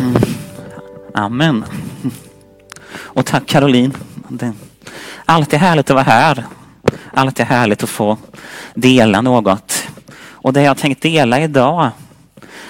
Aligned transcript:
Mm. 0.00 0.14
Amen. 1.14 1.64
Och 2.92 3.26
tack 3.26 3.46
Caroline. 3.46 3.92
Det- 4.28 4.52
Alltid 5.24 5.58
härligt 5.58 5.90
att 5.90 5.94
vara 5.94 6.04
här. 6.04 6.44
Alltid 7.14 7.46
härligt 7.46 7.82
att 7.82 7.88
få 7.90 8.18
dela 8.74 9.20
något. 9.20 9.88
Och 10.20 10.52
det 10.52 10.62
jag 10.62 10.76
tänkt 10.76 11.02
dela 11.02 11.40
idag 11.40 11.90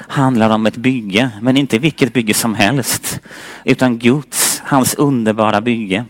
handlar 0.09 0.51
om 0.51 0.67
ett 0.67 0.77
bygge, 0.77 1.31
men 1.41 1.57
inte 1.57 1.79
vilket 1.79 2.13
bygge 2.13 2.35
som 2.35 2.55
helst. 2.55 3.21
Utan 3.65 3.99
Guds, 3.99 4.63
hans 4.65 4.95
underbara 4.95 5.61
bygge. 5.61 6.05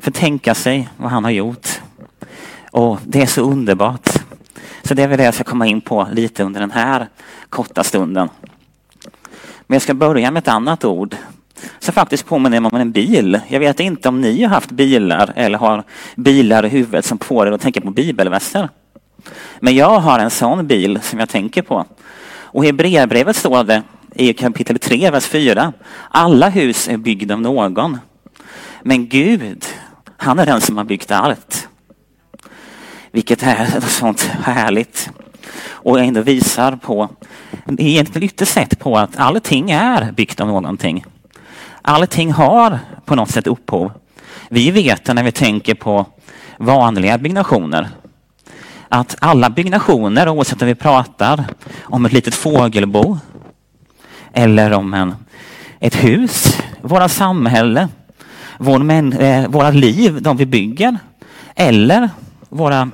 För 0.00 0.10
tänka 0.10 0.54
sig 0.54 0.88
vad 0.96 1.10
han 1.10 1.24
har 1.24 1.30
gjort. 1.30 1.68
Och 2.70 2.98
det 3.06 3.22
är 3.22 3.26
så 3.26 3.40
underbart. 3.42 4.08
Så 4.82 4.94
det 4.94 5.02
är 5.02 5.08
väl 5.08 5.18
det 5.18 5.24
jag 5.24 5.34
ska 5.34 5.44
komma 5.44 5.66
in 5.66 5.80
på 5.80 6.08
lite 6.12 6.42
under 6.42 6.60
den 6.60 6.70
här 6.70 7.08
korta 7.48 7.84
stunden. 7.84 8.28
Men 9.66 9.74
jag 9.74 9.82
ska 9.82 9.94
börja 9.94 10.30
med 10.30 10.40
ett 10.40 10.48
annat 10.48 10.84
ord 10.84 11.16
som 11.78 11.94
faktiskt 11.94 12.26
påminner 12.26 12.60
mig 12.60 12.70
om 12.72 12.80
en 12.80 12.92
bil. 12.92 13.40
Jag 13.48 13.60
vet 13.60 13.80
inte 13.80 14.08
om 14.08 14.20
ni 14.20 14.42
har 14.42 14.50
haft 14.50 14.70
bilar 14.70 15.32
eller 15.36 15.58
har 15.58 15.84
bilar 16.16 16.66
i 16.66 16.68
huvudet 16.68 17.04
som 17.04 17.18
får 17.18 17.46
er 17.46 17.52
att 17.52 17.60
tänka 17.60 17.80
på 17.80 17.90
bibelverser. 17.90 18.68
Men 19.60 19.74
jag 19.74 20.00
har 20.00 20.18
en 20.18 20.30
sån 20.30 20.66
bil 20.66 21.00
som 21.02 21.18
jag 21.18 21.28
tänker 21.28 21.62
på. 21.62 21.84
Och 22.54 22.64
i 22.64 22.66
Hebreerbrevet 22.66 23.36
står 23.36 23.64
det 23.64 23.82
i 24.14 24.32
kapitel 24.32 24.78
3, 24.78 25.10
vers 25.10 25.26
4. 25.26 25.72
Alla 26.10 26.48
hus 26.48 26.88
är 26.88 26.96
byggda 26.96 27.34
av 27.34 27.40
någon. 27.40 27.98
Men 28.82 29.08
Gud, 29.08 29.64
han 30.16 30.38
är 30.38 30.46
den 30.46 30.60
som 30.60 30.76
har 30.76 30.84
byggt 30.84 31.10
allt. 31.10 31.68
Vilket 33.10 33.42
är 33.42 33.80
sånt 33.80 34.22
härligt. 34.22 35.10
Och 35.66 36.00
ändå 36.00 36.22
visar 36.22 36.76
på, 36.76 37.08
det 37.66 37.82
egentligen 37.82 38.26
ytterst 38.26 38.52
sett 38.52 38.78
på 38.78 38.98
att 38.98 39.16
allting 39.16 39.70
är 39.70 40.12
byggt 40.12 40.40
av 40.40 40.46
någonting. 40.48 41.04
Allting 41.82 42.32
har 42.32 42.78
på 43.04 43.14
något 43.14 43.30
sätt 43.30 43.46
upphov. 43.46 43.92
Vi 44.48 44.70
vet 44.70 45.14
när 45.14 45.22
vi 45.22 45.32
tänker 45.32 45.74
på 45.74 46.06
vanliga 46.58 47.18
byggnationer. 47.18 47.88
Att 48.88 49.16
alla 49.20 49.50
byggnationer, 49.50 50.28
oavsett 50.28 50.62
om 50.62 50.68
vi 50.68 50.74
pratar 50.74 51.44
om 51.82 52.06
ett 52.06 52.12
litet 52.12 52.34
fågelbo 52.34 53.18
eller 54.32 54.72
om 54.72 54.94
en, 54.94 55.14
ett 55.80 56.04
hus, 56.04 56.58
våra 56.80 57.08
samhälle, 57.08 57.88
vår 58.58 58.78
men, 58.78 59.12
eh, 59.12 59.48
våra 59.48 59.70
liv, 59.70 60.22
de 60.22 60.36
vi 60.36 60.46
bygger 60.46 60.98
eller 61.54 62.10
våra 62.48 62.90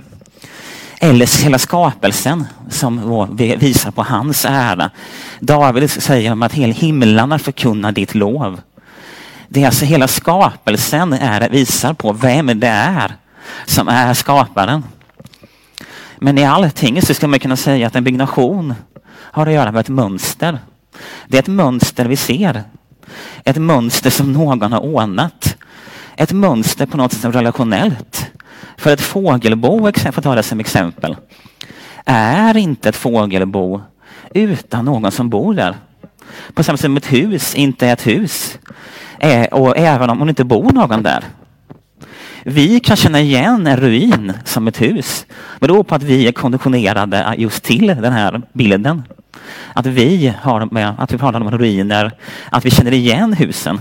eller 1.03 1.43
hela 1.43 1.59
skapelsen 1.59 2.47
som 2.70 3.27
visar 3.37 3.91
på 3.91 4.03
hans 4.03 4.45
ära. 4.45 4.91
David 5.41 5.91
säger 5.91 6.45
att 6.45 6.53
hela 6.53 6.73
himlarna 6.73 7.39
förkunnar 7.39 7.93
ditt 7.93 8.15
lov. 8.15 8.61
Det 9.48 9.62
är 9.62 9.67
alltså 9.67 9.84
hela 9.84 10.09
skapelsen 10.09 11.12
är, 11.12 11.51
visar 11.51 11.95
på 11.95 12.12
vem 12.12 12.61
det 12.61 12.69
är 12.69 13.17
som 13.67 13.89
är 13.89 14.15
skaparen. 14.15 14.84
Men 16.19 16.39
i 16.39 16.45
allting 16.45 17.03
så 17.03 17.15
ska 17.15 17.28
man 17.28 17.39
kunna 17.39 17.56
säga 17.56 17.87
att 17.87 17.97
en 17.97 18.05
byggnation 18.05 18.75
har 19.06 19.47
att 19.47 19.53
göra 19.53 19.73
med 19.73 19.81
ett 19.81 19.89
mönster. 19.89 20.59
Det 21.28 21.37
är 21.37 21.43
ett 21.43 21.48
mönster 21.48 22.05
vi 22.05 22.17
ser. 22.17 22.62
Ett 23.45 23.56
mönster 23.56 24.11
som 24.11 24.33
någon 24.33 24.73
har 24.73 24.81
ordnat. 24.81 25.56
Ett 26.17 26.33
mönster 26.33 26.87
på 26.87 26.97
något 26.97 27.12
sätt 27.12 27.34
relationellt. 27.34 28.31
För 28.77 28.92
ett 28.92 29.00
fågelbo, 29.00 29.92
för 29.92 30.08
att 30.08 30.25
ta 30.25 30.34
det 30.34 30.42
som 30.42 30.61
exempel, 30.61 31.16
är 32.05 32.56
inte 32.56 32.89
ett 32.89 32.97
fågelbo 32.97 33.80
utan 34.34 34.84
någon 34.84 35.12
som 35.12 35.30
bor 35.30 35.55
där. 35.55 35.75
På 36.55 36.62
samma 36.62 36.77
sätt 36.77 36.84
som 36.84 36.97
ett 36.97 37.12
hus 37.12 37.55
inte 37.55 37.86
är 37.86 37.92
ett 37.92 38.06
hus. 38.06 38.58
Eh, 39.19 39.47
och 39.47 39.77
även 39.77 40.11
om 40.11 40.19
det 40.19 40.28
inte 40.28 40.44
bor 40.44 40.72
någon 40.72 41.03
där. 41.03 41.25
Vi 42.44 42.81
kan 42.81 42.97
känna 42.97 43.21
igen 43.21 43.66
en 43.66 43.76
ruin 43.76 44.32
som 44.44 44.69
ett 44.69 44.81
hus. 44.81 45.27
Det 45.28 45.66
beror 45.66 45.82
på 45.82 45.94
att 45.94 46.03
vi 46.03 46.28
är 46.28 46.32
konditionerade 46.32 47.34
just 47.38 47.65
till 47.65 47.87
den 47.87 48.12
här 48.12 48.42
bilden. 48.53 49.03
Att 49.75 49.87
vi 49.87 50.34
har 50.42 50.66
med, 50.66 50.94
att 50.98 51.12
vi 51.12 51.19
pratar 51.19 51.41
om 51.41 51.50
ruiner, 51.50 52.12
att 52.50 52.65
vi 52.65 52.71
känner 52.71 52.92
igen 52.92 53.32
husen. 53.32 53.81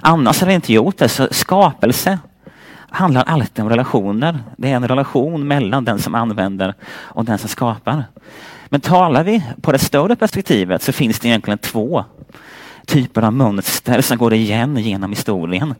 Annars 0.00 0.40
hade 0.40 0.48
vi 0.48 0.54
inte 0.54 0.72
gjort 0.72 0.98
det. 0.98 1.08
Så 1.08 1.28
skapelse 1.30 2.18
handlar 2.92 3.22
alltid 3.22 3.64
om 3.64 3.68
relationer. 3.68 4.38
Det 4.56 4.70
är 4.70 4.76
en 4.76 4.88
relation 4.88 5.48
mellan 5.48 5.84
den 5.84 5.98
som 5.98 6.14
använder 6.14 6.74
och 6.84 7.24
den 7.24 7.38
som 7.38 7.48
skapar. 7.48 8.04
Men 8.68 8.80
talar 8.80 9.24
vi 9.24 9.44
på 9.60 9.72
det 9.72 9.78
större 9.78 10.16
perspektivet 10.16 10.82
så 10.82 10.92
finns 10.92 11.20
det 11.20 11.28
egentligen 11.28 11.58
två 11.58 12.04
typer 12.86 13.22
av 13.22 13.32
mönster 13.32 14.00
som 14.00 14.18
går 14.18 14.34
igen 14.34 14.76
genom 14.76 15.10
historien. 15.10 15.74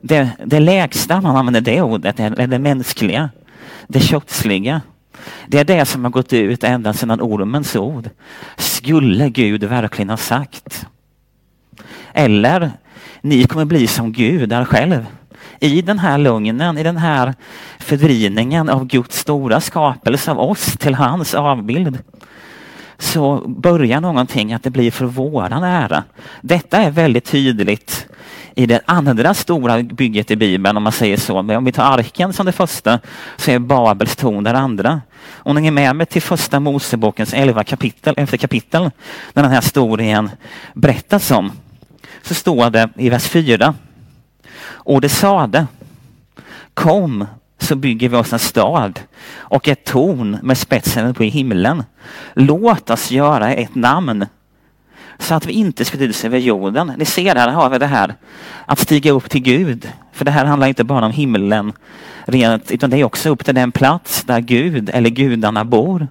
Det, 0.00 0.30
det 0.44 0.60
lägsta, 0.60 1.20
man 1.20 1.36
använder 1.36 1.60
det 1.60 1.82
ordet, 1.82 2.20
är 2.20 2.46
det 2.46 2.58
mänskliga. 2.58 3.30
Det 3.86 4.00
kötsliga. 4.00 4.80
Det 5.46 5.58
är 5.58 5.64
det 5.64 5.84
som 5.84 6.04
har 6.04 6.10
gått 6.10 6.32
ut 6.32 6.64
ända 6.64 6.92
sedan 6.92 7.20
ormens 7.20 7.76
ord. 7.76 8.10
Skulle 8.56 9.28
Gud 9.28 9.64
verkligen 9.64 10.10
ha 10.10 10.16
sagt? 10.16 10.86
Eller, 12.12 12.70
ni 13.20 13.44
kommer 13.44 13.64
bli 13.64 13.86
som 13.86 14.12
gudar 14.12 14.64
själv. 14.64 15.06
I 15.60 15.82
den 15.82 15.98
här 15.98 16.18
lögnen, 16.18 16.78
i 16.78 16.82
den 16.82 16.96
här 16.96 17.34
fördrivningen 17.78 18.68
av 18.68 18.86
Guds 18.86 19.18
stora 19.18 19.60
skapelse 19.60 20.30
av 20.30 20.40
oss 20.40 20.76
till 20.78 20.94
hans 20.94 21.34
avbild 21.34 21.98
så 22.98 23.44
börjar 23.46 24.00
någonting 24.00 24.52
att 24.52 24.62
det 24.62 24.70
blir 24.70 24.90
för 24.90 25.04
våran 25.04 25.64
ära. 25.64 26.04
Detta 26.40 26.76
är 26.78 26.90
väldigt 26.90 27.24
tydligt 27.24 28.06
i 28.54 28.66
det 28.66 28.80
andra 28.84 29.34
stora 29.34 29.82
bygget 29.82 30.30
i 30.30 30.36
Bibeln 30.36 30.76
om 30.76 30.82
man 30.82 30.92
säger 30.92 31.16
så. 31.16 31.42
Men 31.42 31.56
om 31.56 31.64
vi 31.64 31.72
tar 31.72 31.84
arken 31.84 32.32
som 32.32 32.46
det 32.46 32.52
första 32.52 33.00
så 33.36 33.50
är 33.50 33.58
Babels 33.58 34.16
torn 34.16 34.44
det 34.44 34.58
andra. 34.58 35.00
Om 35.30 35.56
ni 35.56 35.66
är 35.66 35.70
med 35.70 35.96
mig 35.96 36.06
till 36.06 36.22
första 36.22 36.60
Mosebokens 36.60 37.34
elva 37.34 37.64
kapitel, 37.64 38.14
elfte 38.16 38.38
kapitel 38.38 38.90
när 39.32 39.42
den 39.42 39.52
här 39.52 39.60
historien 39.60 40.30
berättas 40.74 41.30
om 41.30 41.52
så 42.22 42.34
står 42.34 42.70
det 42.70 42.88
i 42.96 43.10
vers 43.10 43.24
4. 43.24 43.74
Och 44.88 45.00
det 45.00 45.08
sade 45.08 45.66
Kom 46.74 47.26
så 47.58 47.76
bygger 47.76 48.08
vi 48.08 48.16
oss 48.16 48.32
en 48.32 48.38
stad 48.38 49.00
och 49.36 49.68
ett 49.68 49.84
torn 49.84 50.38
med 50.42 50.58
spetsen 50.58 51.14
på 51.14 51.24
i 51.24 51.28
himlen. 51.28 51.84
Låt 52.34 52.90
oss 52.90 53.10
göra 53.10 53.54
ett 53.54 53.74
namn 53.74 54.26
så 55.18 55.34
att 55.34 55.46
vi 55.46 55.52
inte 55.52 55.84
sprids 55.84 56.24
över 56.24 56.38
jorden. 56.38 56.92
Ni 56.96 57.04
ser, 57.04 57.34
här 57.34 57.48
har 57.48 57.70
vi 57.70 57.78
det 57.78 57.86
här 57.86 58.14
att 58.66 58.78
stiga 58.78 59.12
upp 59.12 59.30
till 59.30 59.42
Gud. 59.42 59.92
För 60.12 60.24
det 60.24 60.30
här 60.30 60.44
handlar 60.44 60.66
inte 60.66 60.84
bara 60.84 61.06
om 61.06 61.12
himlen 61.12 61.72
rent, 62.24 62.70
utan 62.70 62.90
det 62.90 62.96
är 62.96 63.04
också 63.04 63.30
upp 63.30 63.44
till 63.44 63.54
den 63.54 63.72
plats 63.72 64.24
där 64.24 64.40
Gud 64.40 64.90
eller 64.90 65.10
gudarna 65.10 65.64
bor. 65.64 66.08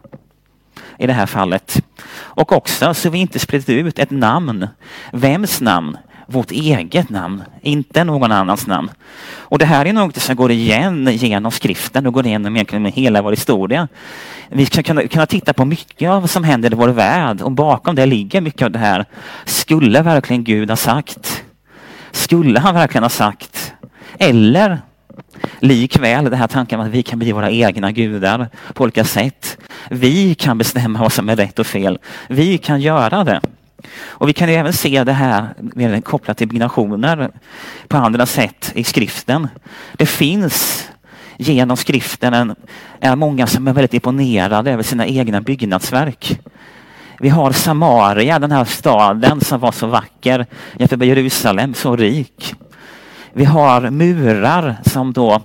I 0.98 1.08
det 1.08 1.14
här 1.14 1.26
fallet. 1.26 1.84
Och 2.14 2.52
också 2.52 2.94
så 2.94 3.10
vi 3.10 3.18
inte 3.18 3.40
sprider 3.40 3.74
ut 3.74 4.00
ett 4.00 4.12
namn. 4.12 4.68
Vems 5.12 5.62
namn? 5.62 5.98
Vårt 6.30 6.52
eget 6.52 7.10
namn, 7.10 7.44
inte 7.62 8.04
någon 8.04 8.32
annans 8.32 8.68
namn. 8.68 8.90
Och 9.30 9.60
det 9.60 9.66
här 9.66 9.86
är 9.86 9.94
något 9.94 10.22
som 10.22 10.36
går 10.36 10.52
igen 10.52 11.10
genom 11.12 11.52
skriften 11.52 12.08
och 12.08 12.14
går 12.14 12.26
igenom 12.26 12.56
egentligen 12.56 12.86
hela 12.86 13.22
vår 13.22 13.32
historia. 13.32 13.88
Vi 14.50 14.66
ska 14.66 14.84
kunna, 14.84 15.08
kunna 15.08 15.26
titta 15.26 15.54
på 15.54 15.66
mycket 15.66 16.10
av 16.10 16.22
vad 16.22 16.30
som 16.30 16.44
händer 16.44 16.74
i 16.74 16.76
vår 16.76 16.90
värld 16.90 17.42
och 17.42 17.52
bakom 17.52 17.96
det 17.96 18.06
ligger 18.06 18.42
mycket 18.42 18.62
av 18.62 18.72
det 18.72 18.80
här. 18.80 19.06
Skulle 19.46 20.02
verkligen 20.02 20.44
Gud 20.44 20.70
ha 20.70 20.78
sagt? 20.78 21.44
Skulle 22.12 22.60
han 22.60 22.76
verkligen 22.76 23.04
ha 23.04 23.10
sagt? 23.10 23.74
Eller 24.20 24.80
likväl 25.60 26.24
den 26.24 26.34
här 26.34 26.48
tanken 26.48 26.80
att 26.80 26.88
vi 26.88 27.04
kan 27.04 27.20
bli 27.20 27.32
våra 27.32 27.52
egna 27.52 27.92
gudar 27.92 28.50
på 28.74 28.84
olika 28.84 29.04
sätt. 29.04 29.58
Vi 29.90 30.36
kan 30.36 30.58
bestämma 30.58 31.00
vad 31.00 31.12
som 31.12 31.30
är 31.30 31.36
rätt 31.36 31.60
och 31.60 31.68
fel. 31.68 32.00
Vi 32.30 32.58
kan 32.58 32.82
göra 32.82 33.24
det. 33.24 33.42
Och 33.96 34.30
vi 34.30 34.34
kan 34.34 34.50
ju 34.50 34.56
även 34.56 34.74
se 34.74 35.04
det 35.04 35.14
här 35.14 36.02
kopplat 36.02 36.38
till 36.38 36.48
byggnationer 36.48 37.32
på 37.88 37.98
andra 37.98 38.26
sätt 38.26 38.72
i 38.76 38.84
skriften. 38.84 39.48
Det 39.94 40.06
finns 40.06 40.90
genom 41.38 41.78
skriften 41.78 42.34
en, 42.34 42.56
är 43.00 43.16
många 43.16 43.48
som 43.48 43.68
är 43.68 43.74
väldigt 43.74 43.94
imponerade 43.94 44.72
över 44.72 44.84
sina 44.84 45.08
egna 45.08 45.42
byggnadsverk. 45.42 46.40
Vi 47.20 47.30
har 47.30 47.52
Samaria, 47.52 48.40
den 48.40 48.52
här 48.52 48.66
staden 48.66 49.42
som 49.42 49.60
var 49.60 49.72
så 49.72 49.88
vacker 49.88 50.46
jämfört 50.80 51.00
med 51.00 51.08
Jerusalem, 51.08 51.74
så 51.74 51.96
rik. 51.96 52.56
Vi 53.34 53.46
har 53.46 53.90
murar 53.90 54.76
som 54.86 55.14
då 55.14 55.42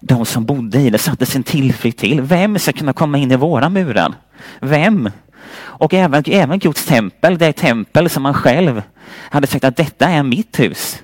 de 0.00 0.26
som 0.26 0.44
bodde 0.44 0.78
i 0.78 0.90
det 0.90 0.98
satte 0.98 1.26
sin 1.26 1.42
tillflykt 1.42 1.98
till. 1.98 2.20
Vem 2.20 2.58
ska 2.58 2.72
kunna 2.72 2.92
komma 2.92 3.18
in 3.18 3.32
i 3.32 3.36
våra 3.36 3.68
murar? 3.68 4.14
Vem? 4.60 5.10
Och 5.56 5.94
även, 5.94 6.22
även 6.26 6.58
Guds 6.58 6.86
tempel, 6.86 7.38
det 7.38 7.52
tempel 7.52 8.10
som 8.10 8.24
han 8.24 8.34
själv 8.34 8.82
hade 9.10 9.46
sagt 9.46 9.64
att 9.64 9.76
detta 9.76 10.08
är 10.08 10.22
mitt 10.22 10.60
hus. 10.60 11.02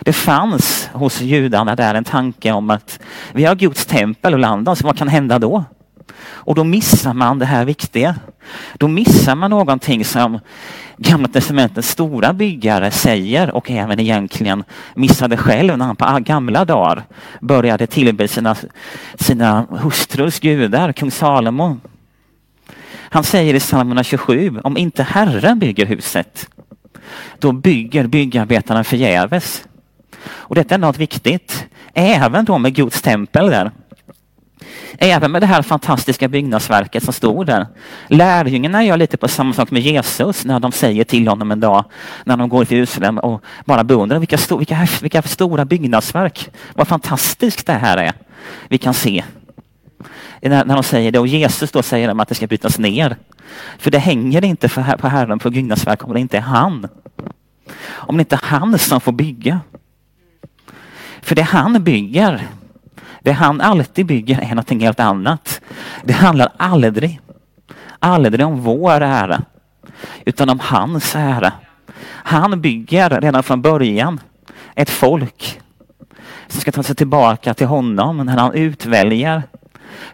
Det 0.00 0.12
fanns 0.12 0.88
hos 0.92 1.20
judarna 1.20 1.76
där 1.76 1.94
en 1.94 2.04
tanke 2.04 2.52
om 2.52 2.70
att 2.70 3.00
vi 3.32 3.44
har 3.44 3.54
Guds 3.54 3.86
tempel 3.86 4.32
och 4.32 4.38
land 4.38 4.68
oss, 4.68 4.82
vad 4.82 4.98
kan 4.98 5.08
hända 5.08 5.38
då? 5.38 5.64
Och 6.24 6.54
då 6.54 6.64
missar 6.64 7.14
man 7.14 7.38
det 7.38 7.46
här 7.46 7.64
viktiga. 7.64 8.14
Då 8.74 8.88
missar 8.88 9.34
man 9.34 9.50
någonting 9.50 10.04
som 10.04 10.38
Gamla 10.98 11.28
testamentets 11.28 11.88
stora 11.88 12.32
byggare 12.32 12.90
säger 12.90 13.50
och 13.50 13.70
även 13.70 14.00
egentligen 14.00 14.64
missade 14.94 15.36
själv 15.36 15.78
när 15.78 15.86
han 15.86 15.96
på 15.96 16.18
gamla 16.20 16.64
dagar 16.64 17.02
började 17.40 17.86
tillbe 17.86 18.28
sina, 18.28 18.56
sina 19.14 19.66
hustrus 19.70 20.40
gudar, 20.40 20.92
kung 20.92 21.10
Salomo. 21.10 21.78
Han 23.16 23.24
säger 23.24 23.54
i 23.54 23.60
Psalm 23.60 24.04
27, 24.04 24.60
om 24.64 24.76
inte 24.76 25.02
Herren 25.02 25.58
bygger 25.58 25.86
huset, 25.86 26.48
då 27.38 27.52
bygger 27.52 28.06
byggarbetarna 28.06 28.84
förgäves. 28.84 29.64
Och 30.26 30.54
detta 30.54 30.74
är 30.74 30.78
något 30.78 30.98
viktigt, 30.98 31.66
även 31.94 32.44
då 32.44 32.58
med 32.58 32.74
Guds 32.74 33.02
tempel 33.02 33.50
där. 33.50 33.70
Även 34.98 35.32
med 35.32 35.42
det 35.42 35.46
här 35.46 35.62
fantastiska 35.62 36.28
byggnadsverket 36.28 37.04
som 37.04 37.12
stod 37.12 37.46
där. 37.46 37.66
Lärjungarna 38.08 38.84
gör 38.84 38.96
lite 38.96 39.16
på 39.16 39.28
samma 39.28 39.52
sak 39.52 39.70
med 39.70 39.82
Jesus 39.82 40.44
när 40.44 40.60
de 40.60 40.72
säger 40.72 41.04
till 41.04 41.28
honom 41.28 41.52
en 41.52 41.60
dag 41.60 41.84
när 42.24 42.36
de 42.36 42.48
går 42.48 42.64
till 42.64 42.76
Jerusalem 42.76 43.18
och 43.18 43.44
bara 43.64 43.84
beundrar 43.84 44.18
vilka, 44.18 44.38
sto 44.38 44.56
vilka, 44.56 44.86
vilka 45.02 45.22
stora 45.22 45.64
byggnadsverk. 45.64 46.50
Vad 46.74 46.88
fantastiskt 46.88 47.66
det 47.66 47.72
här 47.72 47.96
är. 47.96 48.12
Vi 48.68 48.78
kan 48.78 48.94
se. 48.94 49.24
När, 50.42 50.64
när 50.64 50.74
de 50.74 50.82
säger 50.82 51.12
det 51.12 51.18
och 51.18 51.26
Jesus 51.26 51.72
då 51.72 51.82
säger 51.82 52.08
dem 52.08 52.20
att 52.20 52.28
det 52.28 52.34
ska 52.34 52.46
brytas 52.46 52.78
ner. 52.78 53.16
För 53.78 53.90
det 53.90 53.98
hänger 53.98 54.44
inte 54.44 54.68
för, 54.68 54.96
på 54.96 55.08
Herren 55.08 55.38
på 55.38 55.50
byggnadsverk 55.50 56.04
om 56.04 56.14
det 56.14 56.20
inte 56.20 56.36
är 56.36 56.40
han. 56.40 56.88
Om 57.86 58.16
det 58.16 58.20
inte 58.20 58.34
är 58.34 58.40
han 58.44 58.78
som 58.78 59.00
får 59.00 59.12
bygga. 59.12 59.60
För 61.22 61.34
det 61.34 61.42
han 61.42 61.84
bygger 61.84 62.48
det 63.26 63.32
han 63.32 63.60
alltid 63.60 64.06
bygger 64.06 64.40
är 64.40 64.48
någonting 64.48 64.80
helt 64.80 65.00
annat. 65.00 65.60
Det 66.04 66.12
handlar 66.12 66.52
aldrig, 66.56 67.20
aldrig 67.98 68.46
om 68.46 68.60
vår 68.60 69.00
ära, 69.00 69.42
utan 70.24 70.48
om 70.48 70.60
hans 70.60 71.16
ära. 71.16 71.52
Han 72.06 72.60
bygger 72.60 73.20
redan 73.20 73.42
från 73.42 73.62
början 73.62 74.20
ett 74.74 74.90
folk 74.90 75.60
som 76.46 76.60
ska 76.60 76.72
ta 76.72 76.82
sig 76.82 76.96
tillbaka 76.96 77.54
till 77.54 77.66
honom 77.66 78.16
när 78.16 78.36
han 78.36 78.54
utväljer. 78.54 79.42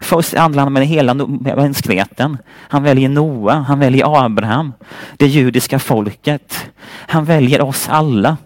Först 0.01 0.35
handlar 0.35 0.63
han 0.63 0.73
med 0.73 0.87
hela 0.87 1.15
mänskligheten. 1.15 2.39
Han 2.69 2.83
väljer 2.83 3.09
Noa, 3.09 3.55
han 3.55 3.79
väljer 3.79 4.25
Abraham, 4.25 4.73
det 5.17 5.27
judiska 5.27 5.79
folket. 5.79 6.71
Han 6.87 7.25
väljer 7.25 7.63
oss 7.63 7.89
alla. 7.89 8.37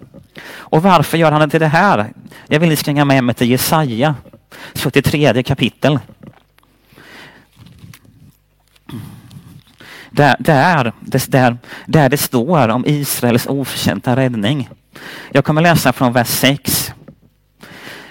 Och 0.55 0.83
varför 0.83 1.19
gör 1.19 1.33
han 1.33 1.43
inte 1.43 1.59
det 1.59 1.67
här? 1.67 2.13
Jag 2.47 2.61
vill 2.61 2.69
ni 2.69 2.77
ska 2.77 2.91
hänga 2.91 3.05
med 3.05 3.25
mig 3.25 3.35
till 3.35 3.51
Jesaja 3.51 4.15
73 4.75 5.43
kapitel. 5.43 5.99
Där, 10.11 10.37
där, 10.39 10.93
där, 11.29 11.59
där 11.87 12.09
det 12.09 12.17
står 12.17 12.69
om 12.69 12.85
Israels 12.87 13.47
oförtjänta 13.47 14.17
räddning. 14.17 14.69
Jag 15.33 15.45
kommer 15.45 15.63
läsa 15.63 15.93
från 15.93 16.13
vers 16.13 16.29
6. 16.29 16.93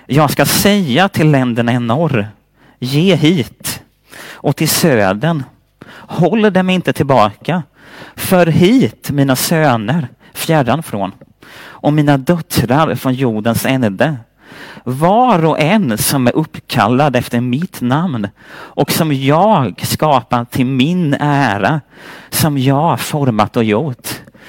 Jag 0.06 0.32
ska 0.32 0.46
säga 0.46 1.10
till 1.10 1.32
länderna 1.32 1.74
i 1.74 1.80
norr, 1.80 2.28
ge 2.86 3.16
hit 3.16 3.82
och 4.32 4.56
till 4.56 4.70
södern, 4.70 5.44
håll 5.90 6.54
dem 6.54 6.70
inte 6.70 6.94
tillbaka. 6.94 7.64
För 8.16 8.46
hit 8.46 9.12
mina 9.12 9.36
söner 9.36 10.08
fjärran 10.34 10.84
från 10.84 11.12
och 11.58 11.94
mina 11.94 12.18
döttrar 12.18 12.96
från 12.96 13.14
jordens 13.14 13.66
ände 13.66 14.18
var 14.84 15.46
och 15.46 15.60
en 15.60 15.98
som 15.98 16.28
är 16.28 16.36
uppkallad 16.36 17.16
efter 17.16 17.42
mitt 17.42 17.82
namn 17.82 18.28
och 18.52 18.92
som 18.92 19.14
jag 19.14 19.82
skapat 19.86 20.52
till 20.52 20.66
min 20.66 21.14
ära, 21.20 21.82
som 22.30 22.58
jag 22.58 23.00
format 23.00 23.58
och 23.58 23.64
gjort. 23.64 24.08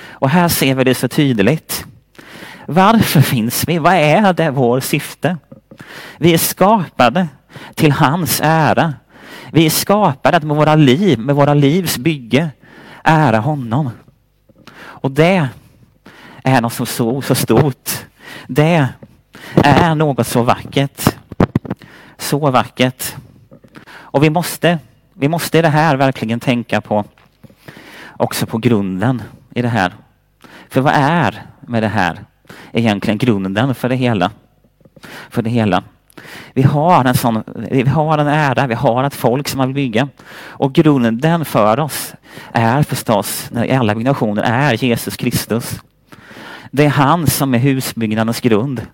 Och 0.08 0.30
här 0.30 0.48
ser 0.48 0.74
vi 0.74 0.84
det 0.84 0.94
så 0.94 1.08
tydligt. 1.08 1.84
Varför 2.66 3.20
finns 3.20 3.68
vi? 3.68 3.78
Vad 3.78 3.94
är 3.94 4.32
det 4.32 4.50
vår 4.50 4.80
syfte? 4.80 5.36
Vi 6.18 6.34
är 6.34 6.38
skapade 6.38 7.28
till 7.74 7.92
hans 7.92 8.40
ära. 8.44 8.94
Vi 9.52 9.66
är 9.66 9.70
skapade 9.70 10.36
att 10.36 10.42
med 10.42 10.56
våra 10.56 10.74
liv, 10.74 11.18
med 11.18 11.34
våra 11.34 11.54
livs 11.54 11.98
bygge, 11.98 12.50
ära 13.04 13.38
honom. 13.38 13.90
Och 14.78 15.10
det 15.10 15.48
är 16.42 16.60
något 16.60 16.72
så, 16.72 16.86
så, 16.86 17.22
så 17.22 17.34
stort. 17.34 17.90
Det 18.46 18.88
är 19.54 19.94
något 19.94 20.26
så 20.26 20.42
vackert. 20.42 21.16
Så 22.18 22.50
vackert. 22.50 23.14
Och 23.94 24.24
vi 24.24 24.30
måste, 24.30 24.78
vi 25.14 25.28
måste 25.28 25.58
i 25.58 25.62
det 25.62 25.68
här 25.68 25.96
verkligen 25.96 26.40
tänka 26.40 26.80
på 26.80 27.04
också 28.16 28.46
på 28.46 28.58
grunden 28.58 29.22
i 29.54 29.62
det 29.62 29.68
här. 29.68 29.92
För 30.68 30.80
vad 30.80 30.92
är 30.96 31.42
med 31.60 31.82
det 31.82 31.88
här 31.88 32.24
egentligen 32.72 33.18
grunden 33.18 33.74
för 33.74 33.88
det 33.88 33.96
hela? 33.96 34.30
För 35.30 35.42
det 35.42 35.50
hela. 35.50 35.82
Vi 36.54 36.62
har 36.62 37.04
en 37.04 37.14
sån, 37.14 37.42
vi 37.70 37.88
har 37.88 38.18
en 38.18 38.26
ära, 38.26 38.66
vi 38.66 38.74
har 38.74 39.04
ett 39.04 39.14
folk 39.14 39.48
som 39.48 39.58
man 39.58 39.68
vill 39.68 39.74
bygga. 39.74 40.08
Och 40.48 40.72
grunden 40.72 41.44
för 41.44 41.80
oss 41.80 42.14
är 42.52 42.82
förstås, 42.82 43.50
i 43.66 43.72
alla 43.72 43.94
byggnationer, 43.94 44.42
är 44.42 44.84
Jesus 44.84 45.16
Kristus. 45.16 45.80
Det 46.70 46.84
är 46.84 46.90
han 46.90 47.26
som 47.26 47.54
är 47.54 47.58
husbyggnadens 47.58 48.40
grund 48.40 48.86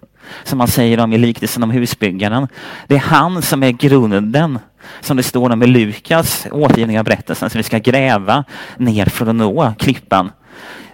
som 0.44 0.58
man 0.58 0.69
säger 0.69 1.00
om 1.00 1.12
i 1.12 1.19
liknelsen 1.19 1.62
om 1.62 1.70
husbyggaren. 1.70 2.48
Det 2.86 2.94
är 2.94 2.98
han 2.98 3.42
som 3.42 3.62
är 3.62 3.70
grunden, 3.70 4.58
som 5.00 5.16
det 5.16 5.22
står 5.22 5.50
om 5.50 5.62
i 5.62 5.66
Lukas 5.66 6.46
återgivning 6.50 6.98
av 6.98 7.04
berättelsen, 7.04 7.50
som 7.50 7.58
vi 7.58 7.62
ska 7.62 7.78
gräva 7.78 8.44
ner 8.76 9.06
för 9.06 9.26
att 9.26 9.34
nå 9.34 9.75
klippan. 9.78 10.30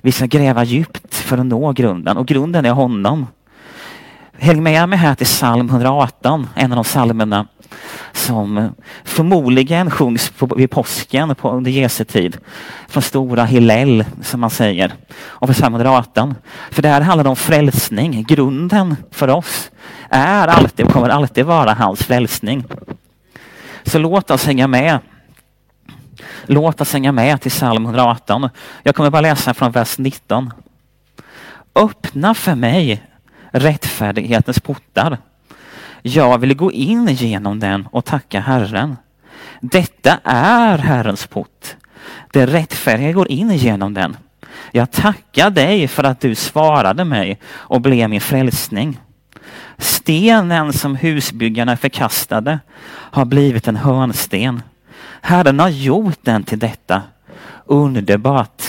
Vi 0.00 0.12
ska 0.12 0.26
gräva 0.26 0.64
djupt 0.64 1.14
för 1.14 1.38
att 1.38 1.46
nå 1.46 1.72
grunden 1.72 2.16
och 2.16 2.26
grunden 2.26 2.64
är 2.64 2.70
honom. 2.70 3.26
Häng 4.40 4.62
med 4.62 4.88
mig 4.88 4.98
här 4.98 5.14
till 5.14 5.26
psalm 5.26 5.68
118, 5.68 6.48
en 6.54 6.72
av 6.72 6.76
de 6.76 6.84
psalmerna 6.84 7.46
som 8.12 8.74
förmodligen 9.04 9.90
sjungs 9.90 10.30
på, 10.30 10.46
vid 10.46 10.70
påsken 10.70 11.34
på, 11.34 11.50
under 11.50 11.70
Jesu 11.70 12.04
tid. 12.04 12.38
Från 12.88 13.02
stora 13.02 13.44
Hillel, 13.44 14.04
som 14.22 14.40
man 14.40 14.50
säger. 14.50 14.92
Och 15.20 15.46
för 15.48 15.54
psalm 15.54 15.74
118. 15.74 16.34
För 16.70 16.82
det 16.82 16.88
här 16.88 17.00
handlar 17.00 17.30
om 17.30 17.36
frälsning. 17.36 18.24
Grunden 18.28 18.96
för 19.10 19.28
oss 19.28 19.70
är 20.10 20.48
alltid 20.48 20.86
och 20.86 20.92
kommer 20.92 21.08
alltid 21.08 21.44
vara 21.44 21.74
hans 21.74 22.02
frälsning. 22.02 22.64
Så 23.82 23.98
låt 23.98 24.30
oss 24.30 24.46
hänga 24.46 24.66
med. 24.66 24.98
Låt 26.46 26.80
oss 26.80 26.92
hänga 26.92 27.12
med 27.12 27.40
till 27.40 27.50
psalm 27.50 27.84
118. 27.84 28.48
Jag 28.82 28.94
kommer 28.94 29.10
bara 29.10 29.20
läsa 29.20 29.54
från 29.54 29.72
vers 29.72 29.98
19. 29.98 30.52
Öppna 31.74 32.34
för 32.34 32.54
mig 32.54 33.02
rättfärdighetens 33.52 34.60
portar. 34.60 35.18
Jag 36.02 36.38
vill 36.38 36.56
gå 36.56 36.72
in 36.72 37.06
genom 37.06 37.60
den 37.60 37.88
och 37.92 38.04
tacka 38.04 38.40
Herren. 38.40 38.96
Detta 39.60 40.18
är 40.24 40.78
Herrens 40.78 41.26
port. 41.26 41.76
Det 42.32 42.46
rättfärdiga 42.46 43.12
går 43.12 43.28
in 43.28 43.50
genom 43.50 43.94
den. 43.94 44.16
Jag 44.72 44.90
tackar 44.90 45.50
dig 45.50 45.88
för 45.88 46.04
att 46.04 46.20
du 46.20 46.34
svarade 46.34 47.04
mig 47.04 47.38
och 47.48 47.80
blev 47.80 48.10
min 48.10 48.20
frälsning. 48.20 49.00
Stenen 49.78 50.72
som 50.72 50.96
husbyggarna 50.96 51.76
förkastade 51.76 52.58
har 52.90 53.24
blivit 53.24 53.68
en 53.68 53.76
hörnsten. 53.76 54.62
Herren 55.20 55.60
har 55.60 55.68
gjort 55.68 56.18
den 56.22 56.44
till 56.44 56.58
detta. 56.58 57.02
Underbart 57.66 58.62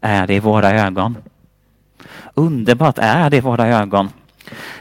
är 0.00 0.26
det 0.26 0.34
i 0.34 0.40
våra 0.40 0.70
ögon. 0.70 1.16
Underbart 2.34 2.98
är 2.98 3.30
det 3.30 3.36
i 3.36 3.40
våra 3.40 3.66
ögon 3.66 4.10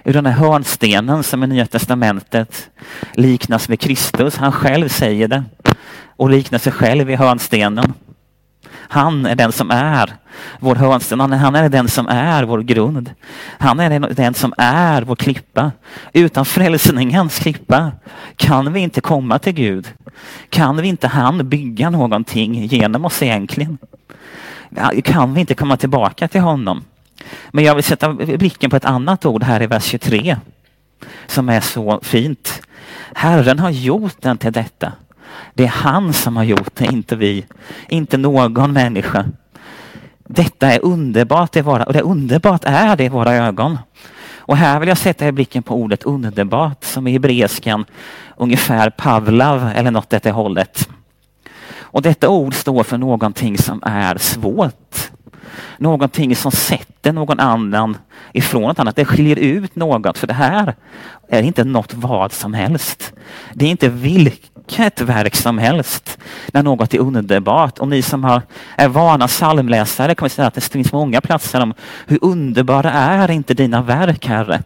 ur 0.04 0.14
den 0.14 0.26
här 0.26 0.34
hörnstenen 0.34 1.24
som 1.24 1.44
i 1.44 1.48
Nya 1.48 1.66
Testamentet 1.66 2.70
liknas 3.14 3.70
med 3.70 3.80
Kristus. 3.80 4.38
Han 4.38 4.52
själv 4.52 4.90
säger 4.90 5.28
det 5.28 5.44
och 6.16 6.30
liknar 6.30 6.60
sig 6.60 6.72
själv 6.72 7.10
i 7.10 7.16
hörnstenen. 7.16 7.94
Han 8.72 9.26
är 9.26 9.36
den 9.36 9.52
som 9.52 9.72
är 9.72 10.14
vår 10.60 10.76
hörnsten. 10.76 11.20
Han 11.20 11.56
är 11.56 11.70
den 11.70 11.88
som 11.88 12.08
är 12.08 12.44
vår 12.44 12.62
grund. 12.62 13.12
Han 13.58 13.80
är 13.80 14.00
den 14.00 14.34
som 14.34 14.54
är 14.58 15.02
vår 15.02 15.16
klippa. 15.16 15.72
Utan 16.14 16.46
frälsningens 16.46 17.40
klippa 17.40 17.92
kan 18.36 18.74
vi 18.74 18.80
inte 18.80 19.02
komma 19.02 19.40
till 19.40 19.54
Gud. 19.54 19.88
Kan 20.50 20.78
vi 20.78 20.88
inte 20.88 21.08
han 21.08 21.50
bygga 21.50 21.90
någonting 21.90 22.66
genom 22.66 23.06
oss 23.06 23.24
egentligen? 23.24 23.78
Kan 25.04 25.34
vi 25.34 25.40
inte 25.40 25.56
komma 25.56 25.78
tillbaka 25.78 26.28
till 26.28 26.42
honom? 26.42 26.84
Men 27.52 27.64
jag 27.64 27.76
vill 27.76 27.84
sätta 27.84 28.14
blicken 28.14 28.70
på 28.70 28.76
ett 28.76 28.86
annat 28.86 29.26
ord 29.26 29.44
här 29.44 29.62
i 29.62 29.68
vers 29.68 29.84
23 29.84 30.38
som 31.28 31.50
är 31.50 31.62
så 31.62 32.00
fint. 32.04 32.62
Herren 33.14 33.60
har 33.60 33.70
gjort 33.70 34.22
den 34.22 34.38
till 34.38 34.52
detta. 34.52 34.92
Det 35.54 35.64
är 35.64 35.68
han 35.68 36.14
som 36.14 36.38
har 36.38 36.44
gjort 36.44 36.76
det, 36.76 36.86
inte 36.86 37.16
vi. 37.16 37.46
Inte 37.88 38.18
någon 38.18 38.74
människa. 38.74 39.26
Detta 40.28 40.74
är 40.74 40.86
underbart 40.86 41.56
i 41.56 41.62
våra, 41.62 41.84
och 41.84 41.94
det 41.94 42.02
underbart 42.02 42.64
är 42.66 42.96
det 42.96 43.04
i 43.04 43.10
våra 43.10 43.34
ögon. 43.34 43.78
Och 44.38 44.58
här 44.58 44.80
vill 44.80 44.90
jag 44.90 44.98
sätta 44.98 45.32
blicken 45.32 45.64
på 45.64 45.76
ordet 45.76 46.04
underbart 46.04 46.84
som 46.84 47.08
i 47.08 47.12
hebreiskan 47.12 47.86
ungefär 48.38 48.90
Pavlav 48.90 49.72
eller 49.76 49.92
något 49.92 50.14
åt 50.14 50.24
det 50.24 50.32
hållet. 50.32 50.90
Och 51.92 52.02
detta 52.02 52.30
ord 52.30 52.54
står 52.54 52.84
för 52.84 52.98
någonting 52.98 53.58
som 53.58 53.84
är 53.84 54.18
svårt. 54.18 55.09
Någonting 55.78 56.36
som 56.36 56.51
sätter 56.51 57.13
någon 57.13 57.39
annan 57.39 57.98
ifrån 58.34 58.62
något 58.62 58.80
annat. 58.80 58.96
Det 58.96 59.06
skiljer 59.06 59.36
ut 59.36 59.75
något. 59.75 60.18
För 60.18 60.28
det 60.28 60.34
här 60.34 60.75
är 61.30 61.44
inte 61.44 61.63
något 61.63 61.94
vad 61.94 62.32
som 62.32 62.54
helst. 62.54 63.13
Det 63.54 63.66
är 63.66 63.70
inte 63.70 63.89
vilket 63.89 65.01
verk 65.01 65.36
som 65.36 65.58
helst 65.58 66.18
när 66.54 66.63
något 66.63 66.94
är 66.94 67.00
underbart. 67.00 67.80
Och 67.80 67.88
ni 67.88 68.01
som 68.01 68.24
har, 68.24 68.42
är 68.75 68.88
vana 68.88 69.28
psalmläsare 69.28 70.16
kommer 70.16 70.30
säga 70.30 70.48
att 70.48 70.54
det 70.54 70.62
finns 70.62 70.92
många 70.92 71.22
platser 71.22 71.62
om 71.62 71.74
hur 72.08 72.20
underbara 72.22 72.92
är 72.92 73.32
inte 73.32 73.54
dina 73.54 73.82
verk, 73.82 74.28
Herre. 74.28 74.63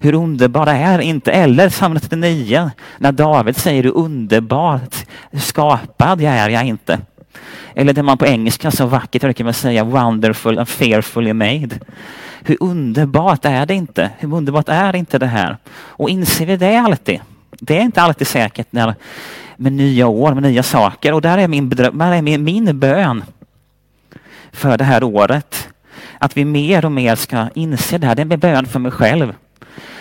Hur 0.00 0.14
underbara 0.14 0.72
är 0.72 0.98
inte, 0.98 1.32
eller 1.32 1.70
psalm 1.70 1.98
39 2.00 2.70
när 2.98 3.12
David 3.12 3.56
säger 3.56 3.82
hur 3.82 3.96
underbart 3.96 5.06
skapad 5.32 6.20
jag 6.20 6.34
är 6.34 6.48
jag 6.48 6.64
inte. 6.64 6.98
Eller 7.74 7.92
det 7.92 8.02
man 8.02 8.18
på 8.18 8.26
engelska 8.26 8.70
så 8.70 8.86
vackert 8.86 9.22
brukar 9.22 9.44
man 9.44 9.54
säga 9.54 9.84
wonderful 9.84 10.58
and 10.58 10.68
fearfully 10.68 11.32
made. 11.32 11.78
Hur 12.44 12.56
underbart 12.60 13.44
är 13.44 13.66
det 13.66 13.74
inte? 13.74 14.10
Hur 14.18 14.34
underbart 14.34 14.68
är 14.68 14.96
inte 14.96 15.18
det 15.18 15.26
här? 15.26 15.56
Och 15.74 16.10
inser 16.10 16.46
vi 16.46 16.56
det 16.56 16.76
alltid? 16.76 17.20
Det 17.50 17.78
är 17.78 17.82
inte 17.82 18.02
alltid 18.02 18.26
säkert 18.26 18.66
när, 18.70 18.94
med 19.56 19.72
nya 19.72 20.06
år, 20.06 20.34
med 20.34 20.42
nya 20.42 20.62
saker. 20.62 21.12
Och 21.12 21.22
där 21.22 21.38
är 21.38 21.48
min, 21.48 21.68
där 21.68 22.12
är 22.12 22.22
min, 22.22 22.44
min 22.44 22.78
bön 22.78 23.24
för 24.52 24.78
det 24.78 24.84
här 24.84 25.04
året. 25.04 25.68
Att 26.18 26.36
vi 26.36 26.44
mer 26.44 26.84
och 26.84 26.92
mer 26.92 27.16
ska 27.16 27.48
inse 27.54 27.98
det 27.98 28.06
här. 28.06 28.14
Det 28.14 28.22
är 28.22 28.32
en 28.32 28.40
bön 28.40 28.66
för 28.66 28.78
mig 28.78 28.92
själv. 28.92 29.34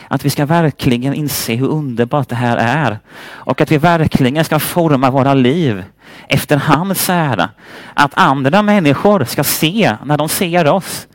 Att 0.08 0.25
vi 0.25 0.30
ska 0.30 0.46
verkligen 0.46 1.13
inse 1.13 1.54
hur 1.54 1.68
underbart 1.68 2.30
det 2.30 2.36
här 2.36 2.58
är. 2.58 3.00
Och 3.25 3.62
att 3.62 3.72
vi 3.72 3.78
verkligen 3.78 4.46
ska 4.46 4.60
forma 4.60 5.12
våra 5.12 5.34
liv 5.34 5.84
efter 6.28 6.58
hans 6.58 7.10
ära. 7.10 7.50
Att 7.94 8.12
andra 8.13 8.62
människor 8.62 9.24
ska 9.24 9.44
se, 9.44 9.96
när 10.06 10.18
de 10.18 10.30
ser 10.30 10.68
oss, 10.68 11.08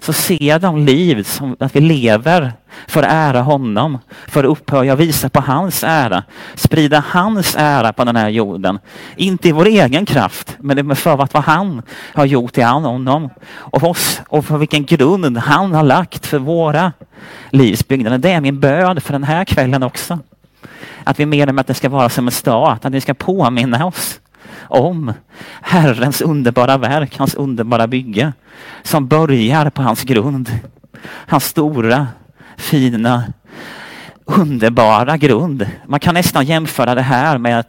så 0.00 0.12
ser 0.12 0.42
jag 0.42 0.60
de 0.60 0.78
liv 0.78 1.22
som 1.22 1.56
att 1.60 1.76
vi 1.76 1.80
lever 1.80 2.52
för 2.86 3.02
att 3.02 3.12
ära 3.12 3.42
honom, 3.42 3.98
för 4.28 4.44
att 4.44 4.50
upphöja 4.50 4.92
och 4.92 5.00
visa 5.00 5.28
på 5.28 5.40
hans 5.40 5.84
ära. 5.84 6.22
Sprida 6.54 7.04
hans 7.06 7.56
ära 7.58 7.92
på 7.92 8.04
den 8.04 8.16
här 8.16 8.28
jorden. 8.28 8.78
Inte 9.16 9.48
i 9.48 9.52
vår 9.52 9.66
egen 9.66 10.06
kraft, 10.06 10.56
men 10.58 10.96
för 10.96 11.16
vad 11.16 11.44
han 11.44 11.82
har 12.14 12.24
gjort 12.24 12.58
i 12.58 12.62
honom. 12.62 13.30
Och 13.50 13.80
för 13.80 13.88
oss 13.88 14.22
och 14.28 14.44
för 14.44 14.58
vilken 14.58 14.84
grund 14.84 15.38
han 15.38 15.74
har 15.74 15.82
lagt 15.82 16.26
för 16.26 16.38
våra 16.38 16.92
livsbyggnader. 17.50 18.18
Det 18.18 18.30
är 18.30 18.40
min 18.40 18.60
bön 18.60 19.00
för 19.00 19.12
den 19.12 19.24
här 19.24 19.44
kvällen 19.44 19.82
också. 19.82 20.18
Att 21.04 21.20
vi 21.20 21.26
mer 21.26 21.46
med 21.52 21.60
att 21.60 21.66
det 21.66 21.74
ska 21.74 21.88
vara 21.88 22.08
som 22.08 22.26
en 22.26 22.32
stat, 22.32 22.84
att 22.84 22.92
vi 22.92 23.00
ska 23.00 23.14
påminna 23.14 23.86
oss 23.86 24.20
om 24.68 25.12
Herrens 25.62 26.20
underbara 26.20 26.78
verk, 26.78 27.18
hans 27.18 27.34
underbara 27.34 27.86
bygge 27.86 28.32
som 28.82 29.08
börjar 29.08 29.70
på 29.70 29.82
hans 29.82 30.02
grund. 30.02 30.60
Hans 31.04 31.44
stora, 31.44 32.06
fina, 32.56 33.24
underbara 34.24 35.16
grund. 35.16 35.66
Man 35.86 36.00
kan 36.00 36.14
nästan 36.14 36.44
jämföra 36.44 36.94
det 36.94 37.02
här 37.02 37.38
med, 37.38 37.64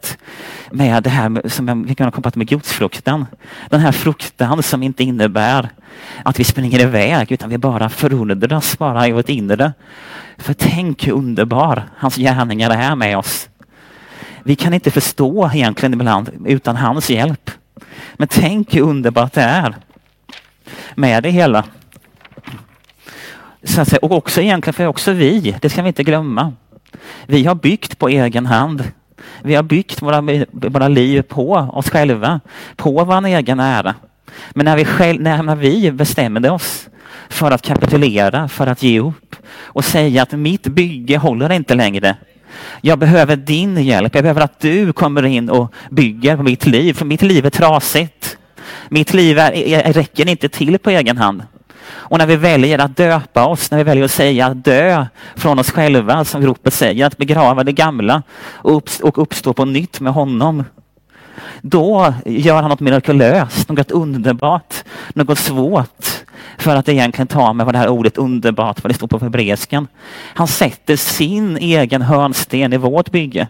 med 0.70 1.02
det 1.02 1.10
här 1.10 1.48
som 1.48 1.82
vi 1.82 1.94
kan 1.94 2.12
koppla 2.12 2.32
med 2.34 2.48
gudsfruktan. 2.48 3.26
Den 3.68 3.80
här 3.80 3.92
fruktan 3.92 4.62
som 4.62 4.82
inte 4.82 5.04
innebär 5.04 5.68
att 6.22 6.40
vi 6.40 6.44
springer 6.44 6.80
iväg 6.80 7.32
utan 7.32 7.50
vi 7.50 7.58
bara 7.58 7.88
förundras 7.88 8.78
bara 8.78 9.08
i 9.08 9.12
vårt 9.12 9.28
inre. 9.28 9.72
För 10.38 10.54
tänk 10.54 11.06
hur 11.06 11.12
underbar 11.12 11.82
hans 11.96 12.16
gärningar 12.16 12.70
är 12.70 12.94
med 12.94 13.18
oss. 13.18 13.49
Vi 14.44 14.56
kan 14.56 14.74
inte 14.74 14.90
förstå 14.90 15.50
egentligen 15.54 15.92
ibland 15.92 16.30
utan 16.46 16.76
hans 16.76 17.10
hjälp. 17.10 17.50
Men 18.14 18.28
tänk 18.28 18.74
hur 18.74 18.80
underbart 18.82 19.32
det 19.32 19.42
är 19.42 19.74
med 20.94 21.22
det 21.22 21.30
hela. 21.30 21.64
Så 23.64 23.80
att 23.80 23.88
säga, 23.88 23.98
och 24.02 24.12
också 24.12 24.40
egentligen 24.40 24.74
för 24.74 24.86
också 24.86 25.12
vi, 25.12 25.56
det 25.60 25.70
ska 25.70 25.82
vi 25.82 25.88
inte 25.88 26.04
glömma. 26.04 26.52
Vi 27.26 27.44
har 27.44 27.54
byggt 27.54 27.98
på 27.98 28.08
egen 28.08 28.46
hand. 28.46 28.84
Vi 29.42 29.54
har 29.54 29.62
byggt 29.62 30.02
våra, 30.02 30.20
våra 30.50 30.88
liv 30.88 31.22
på 31.22 31.52
oss 31.52 31.90
själva, 31.90 32.40
på 32.76 33.04
vår 33.04 33.26
egen 33.26 33.60
ära. 33.60 33.94
Men 34.50 34.64
när 34.64 34.76
vi, 34.76 34.84
själv, 34.84 35.20
när 35.20 35.56
vi 35.56 35.92
bestämde 35.92 36.50
oss 36.50 36.88
för 37.28 37.50
att 37.50 37.62
kapitulera, 37.62 38.48
för 38.48 38.66
att 38.66 38.82
ge 38.82 39.00
upp 39.00 39.36
och 39.56 39.84
säga 39.84 40.22
att 40.22 40.32
mitt 40.32 40.66
bygge 40.66 41.18
håller 41.18 41.52
inte 41.52 41.74
längre. 41.74 42.16
Jag 42.80 42.98
behöver 42.98 43.36
din 43.36 43.76
hjälp. 43.76 44.14
Jag 44.14 44.24
behöver 44.24 44.40
att 44.40 44.60
du 44.60 44.92
kommer 44.92 45.26
in 45.26 45.50
och 45.50 45.74
bygger 45.90 46.36
på 46.36 46.42
mitt 46.42 46.66
liv, 46.66 46.92
för 46.94 47.04
mitt 47.04 47.22
liv 47.22 47.46
är 47.46 47.50
trasigt. 47.50 48.38
Mitt 48.88 49.14
liv 49.14 49.38
är, 49.38 49.52
är, 49.52 49.92
räcker 49.92 50.28
inte 50.28 50.48
till 50.48 50.78
på 50.78 50.90
egen 50.90 51.18
hand. 51.18 51.42
Och 51.90 52.18
när 52.18 52.26
vi 52.26 52.36
väljer 52.36 52.78
att 52.78 52.96
döpa 52.96 53.46
oss, 53.46 53.70
när 53.70 53.78
vi 53.78 53.84
väljer 53.84 54.04
att 54.04 54.10
säga 54.10 54.46
att 54.46 54.64
dö 54.64 55.06
från 55.36 55.58
oss 55.58 55.70
själva, 55.70 56.24
som 56.24 56.46
ropet 56.46 56.74
säger, 56.74 57.06
att 57.06 57.16
begrava 57.16 57.64
det 57.64 57.72
gamla 57.72 58.22
och 58.52 59.18
uppstå 59.22 59.52
på 59.52 59.64
nytt 59.64 60.00
med 60.00 60.12
honom. 60.12 60.64
Då 61.62 62.14
gör 62.24 62.62
han 62.62 62.70
något 62.70 62.80
mirakulöst, 62.80 63.68
något 63.68 63.90
underbart, 63.90 64.74
något 65.14 65.38
svårt 65.38 66.24
för 66.58 66.76
att 66.76 66.88
egentligen 66.88 67.26
ta 67.26 67.52
med 67.52 67.66
vad 67.66 67.74
det 67.74 67.78
här 67.78 67.88
ordet 67.88 68.18
underbart, 68.18 68.82
vad 68.82 68.90
det 68.90 68.94
står 68.94 69.06
på 69.06 69.18
hebreiskan. 69.18 69.88
Han 70.34 70.48
sätter 70.48 70.96
sin 70.96 71.56
egen 71.56 72.02
hörnsten 72.02 72.72
i 72.72 72.76
vårt 72.76 73.10
bygge. 73.10 73.48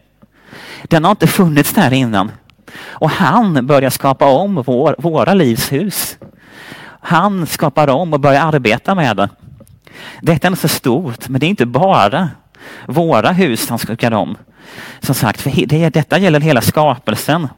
Den 0.82 1.04
har 1.04 1.10
inte 1.10 1.26
funnits 1.26 1.72
där 1.72 1.92
innan. 1.92 2.30
Och 2.76 3.10
han 3.10 3.66
börjar 3.66 3.90
skapa 3.90 4.26
om 4.26 4.62
vår, 4.66 4.96
våra 4.98 5.34
livshus. 5.34 6.18
Han 7.00 7.46
skapar 7.46 7.88
om 7.88 8.12
och 8.12 8.20
börjar 8.20 8.42
arbeta 8.42 8.94
med 8.94 9.16
det. 9.16 9.28
Detta 10.20 10.46
är 10.46 10.50
inte 10.50 10.60
så 10.60 10.68
stort, 10.68 11.28
men 11.28 11.40
det 11.40 11.46
är 11.46 11.50
inte 11.50 11.66
bara 11.66 12.28
våra 12.86 13.32
hus 13.32 13.68
han 13.68 13.78
skakar 13.78 14.12
om. 14.12 14.36
Som 15.00 15.14
sagt, 15.14 15.40
för 15.40 15.66
det, 15.66 15.90
detta 15.90 16.18
gäller 16.18 16.40
hela 16.40 16.60
skapelsen. 16.60 17.48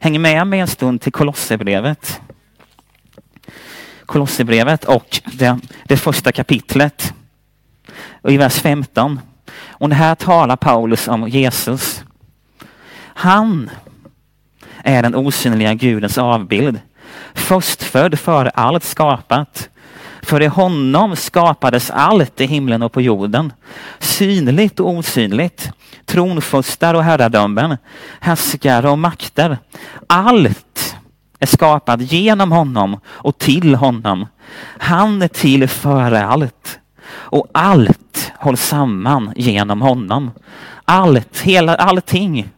Häng 0.00 0.22
med 0.22 0.46
mig 0.46 0.60
en 0.60 0.66
stund 0.66 1.00
till 1.00 1.12
Kolosserbrevet. 1.12 2.20
Kolosserbrevet 4.06 4.84
och 4.84 5.20
det, 5.32 5.58
det 5.84 5.96
första 5.96 6.32
kapitlet. 6.32 7.14
Och 8.22 8.32
I 8.32 8.36
vers 8.36 8.54
15. 8.54 9.20
Och 9.58 9.90
här 9.90 10.14
talar 10.14 10.56
Paulus 10.56 11.08
om 11.08 11.28
Jesus. 11.28 12.04
Han 12.98 13.70
är 14.84 15.02
den 15.02 15.14
osynliga 15.14 15.74
Gudens 15.74 16.18
avbild. 16.18 16.80
Förstfödd 17.34 18.18
före 18.18 18.50
allt 18.50 18.84
skapat. 18.84 19.68
För 20.22 20.42
i 20.42 20.46
honom 20.46 21.16
skapades 21.16 21.90
allt 21.90 22.40
i 22.40 22.46
himlen 22.46 22.82
och 22.82 22.92
på 22.92 23.00
jorden. 23.00 23.52
Synligt 23.98 24.80
och 24.80 24.90
osynligt 24.90 25.70
tronfurstar 26.06 26.94
och 26.94 27.04
herradömen. 27.04 27.76
Härskare 28.20 28.90
och 28.90 28.98
makter. 28.98 29.58
Allt 30.06 30.96
är 31.38 31.46
skapat 31.46 32.00
genom 32.00 32.52
honom 32.52 33.00
och 33.06 33.38
till 33.38 33.74
honom. 33.74 34.26
Han 34.78 35.22
är 35.22 35.28
till 35.28 35.68
före 35.68 36.24
allt. 36.24 36.78
Och 37.08 37.46
allt 37.54 38.32
hålls 38.36 38.62
samman 38.62 39.32
genom 39.36 39.82
honom. 39.82 40.30
Allt, 40.84 41.40
hela, 41.40 41.74
allting 41.74 42.52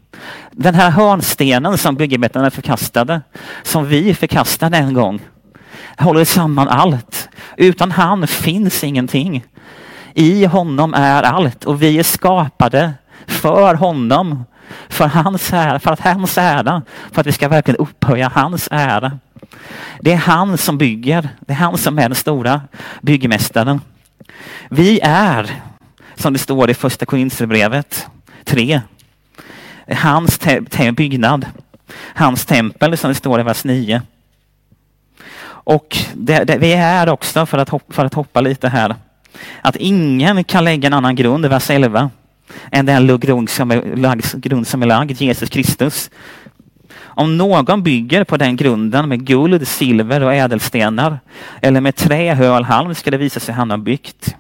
den 0.50 0.74
här 0.74 0.90
hörnstenen 0.90 1.78
som 1.78 1.94
byggarbetarna 1.94 2.50
förkastade, 2.50 3.20
som 3.62 3.86
vi 3.86 4.14
förkastade 4.14 4.76
en 4.76 4.94
gång, 4.94 5.20
håller 5.98 6.24
samman 6.24 6.68
allt. 6.68 7.28
Utan 7.56 7.92
han 7.92 8.26
finns 8.26 8.84
ingenting. 8.84 9.44
I 10.14 10.44
honom 10.44 10.94
är 10.94 11.22
allt 11.22 11.64
och 11.64 11.82
vi 11.82 11.98
är 11.98 12.02
skapade 12.02 12.92
för 13.28 13.74
honom. 13.74 14.44
För 14.88 15.06
hans 15.06 15.52
ära, 15.52 15.78
för 15.78 15.92
att 15.92 16.00
hans 16.00 16.38
ära, 16.38 16.82
för 17.12 17.20
att 17.20 17.26
vi 17.26 17.32
ska 17.32 17.48
verkligen 17.48 17.76
upphöja 17.76 18.30
hans 18.34 18.68
ära. 18.70 19.18
Det 20.00 20.12
är 20.12 20.16
han 20.16 20.58
som 20.58 20.78
bygger. 20.78 21.28
Det 21.40 21.52
är 21.52 21.56
han 21.56 21.78
som 21.78 21.98
är 21.98 22.08
den 22.08 22.14
stora 22.14 22.60
byggmästaren. 23.00 23.80
Vi 24.68 25.00
är, 25.02 25.50
som 26.14 26.32
det 26.32 26.38
står 26.38 26.70
i 26.70 26.74
första 26.74 27.06
Korinthierbrevet 27.06 28.06
3, 28.44 28.80
hans 29.96 30.38
te 30.38 30.92
byggnad. 30.92 31.46
Hans 32.14 32.46
tempel 32.46 32.96
som 32.96 33.08
det 33.08 33.14
står 33.14 33.40
i 33.40 33.42
vers 33.42 33.64
9. 33.64 34.02
Och 35.46 35.98
det, 36.14 36.44
det, 36.44 36.58
vi 36.58 36.72
är 36.72 37.08
också, 37.08 37.46
för 37.46 37.58
att, 37.58 37.68
hoppa, 37.68 37.92
för 37.92 38.04
att 38.04 38.14
hoppa 38.14 38.40
lite 38.40 38.68
här, 38.68 38.94
att 39.62 39.76
ingen 39.76 40.44
kan 40.44 40.64
lägga 40.64 40.86
en 40.86 40.92
annan 40.92 41.16
grund, 41.16 41.44
i 41.44 41.48
vers 41.48 41.70
11, 41.70 42.10
än 42.72 42.86
den 42.86 43.18
grund 43.20 43.50
som 43.50 43.70
är 43.70 43.96
lagd, 43.96 44.24
grund 44.34 44.66
som 44.66 44.82
är 44.82 44.86
lagd 44.86 45.20
Jesus 45.20 45.48
Kristus. 45.48 46.10
Om 47.18 47.36
någon 47.36 47.82
bygger 47.82 48.24
på 48.24 48.36
den 48.36 48.56
grunden 48.56 49.08
med 49.08 49.26
guld, 49.26 49.68
silver 49.68 50.22
och 50.22 50.34
ädelstenar 50.34 51.20
eller 51.62 51.80
med 51.80 51.96
trä, 51.96 52.34
höl, 52.34 52.64
halm 52.64 52.94
ska 52.94 53.10
det 53.10 53.16
visa 53.16 53.40
sig 53.40 53.54
han 53.54 53.70
har 53.70 53.78
byggt. 53.78 54.36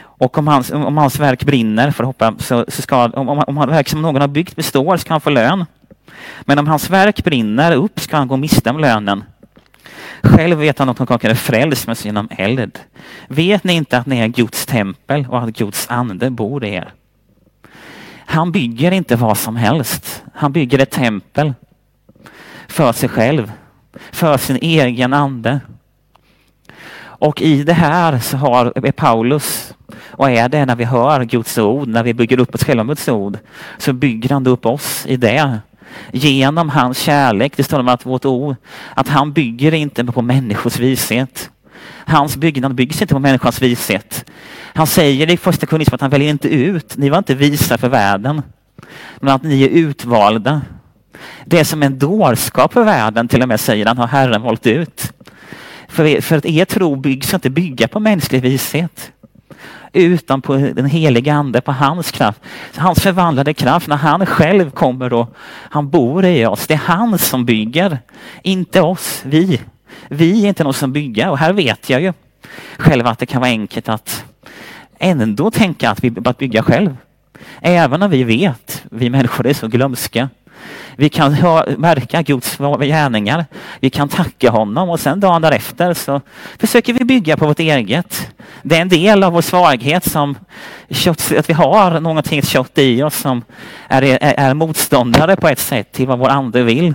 Och 0.00 0.38
om 0.38 0.48
hans, 0.48 0.70
om 0.70 0.96
hans 0.96 1.20
verk 1.20 1.44
brinner, 1.44 1.90
för 1.90 2.04
hoppa, 2.04 2.34
så, 2.38 2.64
så 2.68 2.82
ska, 2.82 3.08
om, 3.08 3.28
om, 3.28 3.42
om 3.46 3.56
verk 3.56 3.88
som 3.88 4.02
någon 4.02 4.20
har 4.20 4.28
byggt 4.28 4.56
består 4.56 4.96
ska 4.96 5.14
han 5.14 5.20
få 5.20 5.30
lön. 5.30 5.64
Men 6.40 6.58
om 6.58 6.66
hans 6.66 6.90
verk 6.90 7.24
brinner 7.24 7.72
upp 7.72 8.00
ska 8.00 8.16
han 8.16 8.28
gå 8.28 8.36
miste 8.36 8.70
om 8.70 8.78
lönen. 8.78 9.24
Själv 10.22 10.58
vet 10.58 10.78
han 10.78 10.88
att 10.88 10.98
han 10.98 11.08
är 11.22 11.34
frälst 11.34 11.86
med 11.86 11.96
genom 12.04 12.28
eld. 12.30 12.78
Vet 13.28 13.64
ni 13.64 13.72
inte 13.72 13.98
att 13.98 14.06
ni 14.06 14.18
är 14.18 14.28
Guds 14.28 14.66
tempel 14.66 15.26
och 15.30 15.42
att 15.42 15.56
Guds 15.56 15.90
ande 15.90 16.30
bor 16.30 16.64
i 16.64 16.74
er? 16.74 16.92
Han 18.30 18.52
bygger 18.52 18.92
inte 18.92 19.16
vad 19.16 19.38
som 19.38 19.56
helst. 19.56 20.24
Han 20.34 20.52
bygger 20.52 20.78
ett 20.78 20.90
tempel 20.90 21.54
för 22.68 22.92
sig 22.92 23.08
själv, 23.08 23.52
för 24.12 24.36
sin 24.36 24.58
egen 24.60 25.12
ande. 25.12 25.60
Och 27.00 27.42
i 27.42 27.62
det 27.62 27.72
här 27.72 28.18
så 28.18 28.36
har 28.36 28.86
är 28.86 28.92
Paulus, 28.92 29.74
och 30.10 30.30
är 30.30 30.48
det 30.48 30.66
när 30.66 30.76
vi 30.76 30.84
hör 30.84 31.24
Guds 31.24 31.58
ord, 31.58 31.88
när 31.88 32.02
vi 32.02 32.14
bygger 32.14 32.40
upp 32.40 32.54
oss 32.54 32.64
själva 32.64 32.84
med 32.84 32.96
Guds 32.96 33.08
ord, 33.08 33.38
så 33.78 33.92
bygger 33.92 34.30
han 34.30 34.46
upp 34.46 34.66
oss 34.66 35.06
i 35.06 35.16
det. 35.16 35.58
Genom 36.12 36.68
hans 36.68 36.98
kärlek, 36.98 37.56
det 37.56 37.62
står 37.62 37.78
om 37.78 37.88
att 37.88 38.06
vårt 38.06 38.24
ord, 38.24 38.56
att 38.94 39.08
han 39.08 39.32
bygger 39.32 39.74
inte 39.74 40.04
på 40.04 40.22
människors 40.22 40.78
vishet. 40.78 41.50
Hans 42.06 42.36
byggnad 42.36 42.74
byggs 42.74 43.02
inte 43.02 43.14
på 43.14 43.20
människans 43.20 43.62
vishet. 43.62 44.30
Han 44.74 44.86
säger 44.86 45.30
i 45.30 45.36
första 45.36 45.66
Korinthierbrevet 45.66 45.94
att 45.94 46.00
han 46.00 46.10
väljer 46.10 46.30
inte 46.30 46.48
ut, 46.48 46.96
ni 46.96 47.08
var 47.08 47.18
inte 47.18 47.34
visa 47.34 47.78
för 47.78 47.88
världen, 47.88 48.42
men 49.20 49.34
att 49.34 49.42
ni 49.42 49.62
är 49.62 49.68
utvalda. 49.68 50.60
Det 51.44 51.58
är 51.58 51.64
som 51.64 51.82
en 51.82 51.98
dårskap 51.98 52.72
för 52.72 52.84
världen, 52.84 53.28
till 53.28 53.42
och 53.42 53.48
med 53.48 53.60
säger 53.60 53.86
han, 53.86 53.98
har 53.98 54.06
Herren 54.06 54.42
valt 54.42 54.66
ut. 54.66 55.12
För, 55.88 56.20
för 56.20 56.36
att 56.36 56.46
er 56.46 56.64
tro 56.64 56.96
byggs 56.96 57.34
inte 57.34 57.50
bygga 57.50 57.88
på 57.88 58.00
mänsklig 58.00 58.42
vishet 58.42 59.12
utan 59.92 60.42
på 60.42 60.56
den 60.56 60.86
heliga 60.86 61.34
ande, 61.34 61.60
på 61.60 61.72
hans 61.72 62.10
kraft. 62.10 62.40
Hans 62.76 63.00
förvandlade 63.00 63.54
kraft 63.54 63.88
när 63.88 63.96
han 63.96 64.26
själv 64.26 64.70
kommer 64.70 65.12
och 65.12 65.34
han 65.46 65.90
bor 65.90 66.24
i 66.24 66.46
oss. 66.46 66.66
Det 66.66 66.74
är 66.74 66.78
han 66.78 67.18
som 67.18 67.44
bygger, 67.44 67.98
inte 68.42 68.80
oss, 68.80 69.22
vi. 69.24 69.60
Vi 70.08 70.44
är 70.44 70.48
inte 70.48 70.64
någon 70.64 70.74
som 70.74 70.92
bygger 70.92 71.30
och 71.30 71.38
här 71.38 71.52
vet 71.52 71.90
jag 71.90 72.02
ju 72.02 72.12
själv 72.76 73.06
att 73.06 73.18
det 73.18 73.26
kan 73.26 73.40
vara 73.40 73.50
enkelt 73.50 73.88
att 73.88 74.24
ändå 74.98 75.50
tänka 75.50 75.90
att 75.90 76.04
vi 76.04 76.10
bara 76.10 76.34
bygga 76.38 76.62
själv. 76.62 76.96
Även 77.60 78.02
om 78.02 78.10
vi 78.10 78.24
vet, 78.24 78.84
vi 78.90 79.10
människor 79.10 79.46
är 79.46 79.54
så 79.54 79.68
glömska, 79.68 80.28
vi 80.96 81.08
kan 81.08 81.34
ha, 81.34 81.64
märka 81.78 82.22
Guds 82.22 82.56
gärningar. 82.58 83.46
Vi 83.80 83.90
kan 83.90 84.08
tacka 84.08 84.50
honom 84.50 84.90
och 84.90 85.00
sen 85.00 85.20
dagen 85.20 85.42
därefter 85.42 85.94
så 85.94 86.20
försöker 86.58 86.92
vi 86.92 87.04
bygga 87.04 87.36
på 87.36 87.46
vårt 87.46 87.60
eget. 87.60 88.30
Det 88.62 88.76
är 88.76 88.80
en 88.80 88.88
del 88.88 89.24
av 89.24 89.32
vår 89.32 89.42
svaghet 89.42 90.04
som 90.04 90.38
kött, 90.90 91.32
att 91.38 91.50
vi 91.50 91.54
har 91.54 92.00
någonting 92.00 92.42
kött 92.42 92.78
i 92.78 93.02
oss 93.02 93.16
som 93.16 93.42
är, 93.88 94.02
är, 94.02 94.18
är 94.20 94.54
motståndare 94.54 95.36
på 95.36 95.48
ett 95.48 95.58
sätt 95.58 95.92
till 95.92 96.06
vad 96.06 96.18
vår 96.18 96.28
ande 96.28 96.62
vill. 96.62 96.94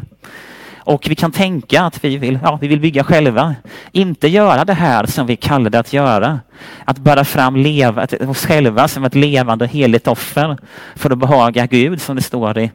Och 0.86 1.06
vi 1.10 1.16
kan 1.16 1.32
tänka 1.32 1.82
att 1.82 2.04
vi 2.04 2.18
vill, 2.18 2.40
ja, 2.44 2.58
vi 2.62 2.68
vill 2.68 2.80
bygga 2.80 3.04
själva. 3.04 3.56
Inte 3.92 4.28
göra 4.28 4.66
det 4.66 4.74
här 4.74 5.06
som 5.06 5.28
vi 5.28 5.36
kallar 5.36 5.70
det 5.70 5.80
att 5.80 5.94
göra. 5.94 6.40
Att 6.86 6.98
bära 6.98 7.26
fram 7.26 7.56
leva, 7.56 8.08
oss 8.28 8.46
själva 8.46 8.88
som 8.88 9.04
ett 9.04 9.16
levande 9.16 9.68
heligt 9.68 10.08
offer 10.08 10.58
för 10.96 11.10
att 11.10 11.18
behaga 11.18 11.66
Gud 11.66 12.02
som 12.02 12.16
det 12.16 12.22
står 12.22 12.58
i 12.58 12.72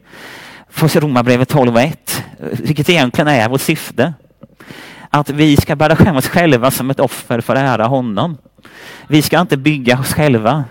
Först 0.69 0.95
Romarbrevet 0.95 1.53
12.1, 1.53 2.21
vilket 2.51 2.89
egentligen 2.89 3.27
är 3.27 3.49
vårt 3.49 3.61
syfte. 3.61 4.13
Att 5.09 5.29
vi 5.29 5.57
ska 5.57 5.75
bära 5.75 5.95
fram 5.95 6.15
oss 6.15 6.27
själva 6.27 6.71
som 6.71 6.89
ett 6.89 6.99
offer 6.99 7.41
för 7.41 7.55
att 7.55 7.61
ära 7.61 7.85
honom. 7.85 8.37
Vi 9.07 9.21
ska 9.21 9.39
inte 9.41 9.57
bygga 9.57 9.99
oss 9.99 10.13
själva. 10.13 10.63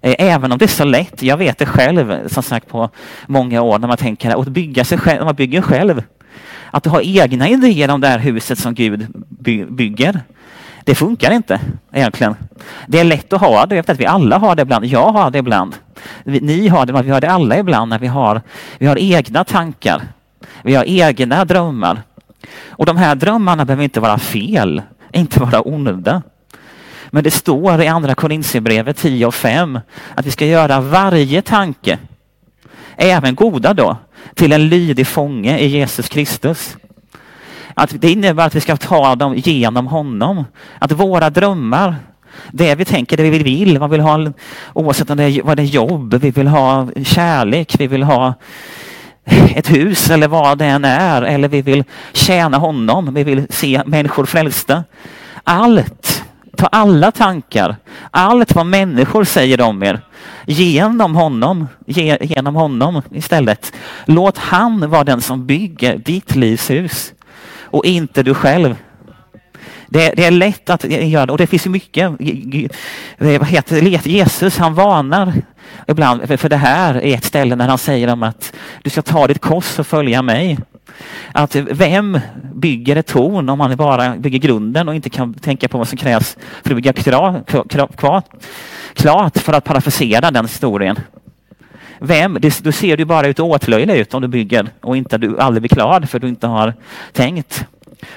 Eh, 0.00 0.14
även 0.18 0.52
om 0.52 0.58
det 0.58 0.64
är 0.64 0.66
så 0.66 0.84
lätt, 0.84 1.22
jag 1.22 1.36
vet 1.36 1.58
det 1.58 1.66
själv 1.66 2.28
som 2.28 2.42
sagt 2.42 2.68
på 2.68 2.90
många 3.26 3.62
år 3.62 3.78
när 3.78 3.88
man 3.88 3.96
tänker 3.96 4.40
att 4.40 4.48
bygga 4.48 4.84
sig 4.84 4.98
själv, 4.98 5.18
när 5.18 5.24
man 5.24 5.34
bygger 5.34 5.62
själv. 5.62 6.02
Att 6.70 6.86
ha 6.86 7.02
egna 7.02 7.48
idéer 7.48 7.90
om 7.90 8.00
det 8.00 8.08
här 8.08 8.18
huset 8.18 8.58
som 8.58 8.74
Gud 8.74 9.06
bygger. 9.68 10.20
Det 10.84 10.94
funkar 10.94 11.30
inte 11.30 11.60
egentligen. 11.92 12.34
Det 12.86 13.00
är 13.00 13.04
lätt 13.04 13.32
att 13.32 13.40
ha 13.40 13.66
det, 13.66 13.76
jag 13.76 13.82
vet 13.82 13.90
att 13.90 14.00
vi 14.00 14.06
alla 14.06 14.38
har 14.38 14.54
det 14.54 14.62
ibland. 14.62 14.84
Jag 14.84 15.12
har 15.12 15.30
det 15.30 15.38
ibland. 15.38 15.74
Ni 16.24 16.68
har 16.68 16.86
det, 16.86 17.02
vi 17.02 17.10
har 17.10 17.20
det 17.20 17.30
alla 17.30 17.58
ibland 17.58 17.88
när 17.88 17.98
vi 17.98 18.06
har, 18.06 18.42
vi 18.78 18.86
har 18.86 18.98
egna 18.98 19.44
tankar. 19.44 20.02
Vi 20.62 20.74
har 20.74 20.84
egna 20.84 21.44
drömmar. 21.44 22.02
Och 22.68 22.86
de 22.86 22.96
här 22.96 23.14
drömmarna 23.14 23.64
behöver 23.64 23.84
inte 23.84 24.00
vara 24.00 24.18
fel, 24.18 24.82
inte 25.12 25.40
vara 25.40 25.60
onda. 25.60 26.22
Men 27.10 27.24
det 27.24 27.30
står 27.30 27.82
i 27.82 27.88
andra 27.88 28.14
Korintierbrevet 28.14 28.96
10 28.96 29.26
och 29.26 29.34
5 29.34 29.80
att 30.14 30.26
vi 30.26 30.30
ska 30.30 30.46
göra 30.46 30.80
varje 30.80 31.42
tanke, 31.42 31.98
även 32.96 33.34
goda 33.34 33.74
då, 33.74 33.96
till 34.34 34.52
en 34.52 34.68
lydig 34.68 35.06
fånge 35.06 35.58
i 35.58 35.66
Jesus 35.66 36.08
Kristus. 36.08 36.76
Att 37.74 38.00
det 38.00 38.10
innebär 38.10 38.46
att 38.46 38.54
vi 38.54 38.60
ska 38.60 38.76
ta 38.76 39.14
dem 39.14 39.34
genom 39.36 39.86
honom. 39.86 40.44
Att 40.78 40.92
våra 40.92 41.30
drömmar, 41.30 41.96
det 42.50 42.74
vi 42.74 42.84
tänker, 42.84 43.16
det 43.16 43.30
vi 43.30 43.38
vill, 43.38 43.78
vad 43.78 43.90
vi 43.90 43.96
vill 43.96 44.06
ha, 44.06 44.32
oavsett 44.72 45.10
om 45.10 45.16
det 45.16 45.24
är, 45.24 45.42
vad 45.42 45.56
det 45.56 45.62
är 45.62 45.64
jobb, 45.64 46.14
vi 46.14 46.30
vill 46.30 46.46
ha 46.46 46.88
kärlek, 47.04 47.74
vi 47.78 47.86
vill 47.86 48.02
ha 48.02 48.34
ett 49.54 49.70
hus 49.70 50.10
eller 50.10 50.28
vad 50.28 50.58
det 50.58 50.66
än 50.66 50.84
är, 50.84 51.22
eller 51.22 51.48
vi 51.48 51.62
vill 51.62 51.84
tjäna 52.12 52.58
honom, 52.58 53.14
vi 53.14 53.24
vill 53.24 53.46
se 53.50 53.82
människor 53.86 54.24
frälsta. 54.24 54.84
Allt, 55.44 56.24
ta 56.56 56.66
alla 56.66 57.10
tankar, 57.10 57.76
allt 58.10 58.54
vad 58.54 58.66
människor 58.66 59.24
säger 59.24 59.60
om 59.60 59.82
er, 59.82 60.00
genom 60.46 61.14
honom, 61.16 61.68
genom 62.20 62.54
honom 62.54 63.02
istället. 63.10 63.72
Låt 64.04 64.38
han 64.38 64.90
vara 64.90 65.04
den 65.04 65.20
som 65.20 65.46
bygger 65.46 65.96
ditt 65.96 66.34
livs 66.34 66.70
hus 66.70 67.12
och 67.72 67.84
inte 67.84 68.22
du 68.22 68.34
själv. 68.34 68.76
Det, 69.86 70.12
det, 70.16 70.24
är 70.24 70.30
lätt 70.30 70.70
att 70.70 70.84
göra 70.84 71.26
det 71.26 71.32
och 71.32 71.38
det 71.38 71.46
finns 71.46 71.66
mycket. 71.66 72.10
Vad 73.18 73.46
heter? 73.46 74.06
Jesus 74.08 74.58
han 74.58 74.74
varnar 74.74 75.32
ibland 75.86 76.40
för 76.40 76.48
det 76.48 76.56
här 76.56 77.00
i 77.00 77.14
ett 77.14 77.24
ställe 77.24 77.56
när 77.56 77.68
han 77.68 77.78
säger 77.78 78.12
om 78.12 78.22
att 78.22 78.52
du 78.82 78.90
ska 78.90 79.02
ta 79.02 79.26
ditt 79.26 79.40
kors 79.40 79.78
och 79.78 79.86
följa 79.86 80.22
mig. 80.22 80.58
Att 81.32 81.56
vem 81.56 82.20
bygger 82.54 82.96
ett 82.96 83.06
torn 83.06 83.48
om 83.48 83.58
man 83.58 83.76
bara 83.76 84.16
bygger 84.16 84.38
grunden 84.38 84.88
och 84.88 84.94
inte 84.94 85.10
kan 85.10 85.34
tänka 85.34 85.68
på 85.68 85.78
vad 85.78 85.88
som 85.88 85.98
krävs 85.98 86.36
för 86.62 86.70
att 86.70 86.76
bygga 86.76 86.92
klart 88.94 89.38
för 89.38 89.52
att 89.52 89.64
parafrasera 89.64 90.30
den 90.30 90.44
historien. 90.44 90.98
Vem? 92.04 92.38
Det, 92.40 92.64
då 92.64 92.72
ser 92.72 92.96
du 92.96 93.04
bara 93.04 93.26
ut 93.26 93.40
åtlöjlig 93.40 93.96
ut 93.96 94.14
om 94.14 94.22
du 94.22 94.28
bygger 94.28 94.68
och 94.80 94.96
inte 94.96 95.18
du 95.18 95.38
aldrig 95.38 95.62
blir 95.62 95.68
klar 95.68 96.00
för 96.00 96.18
du 96.18 96.28
inte 96.28 96.46
har 96.46 96.74
tänkt. 97.12 97.66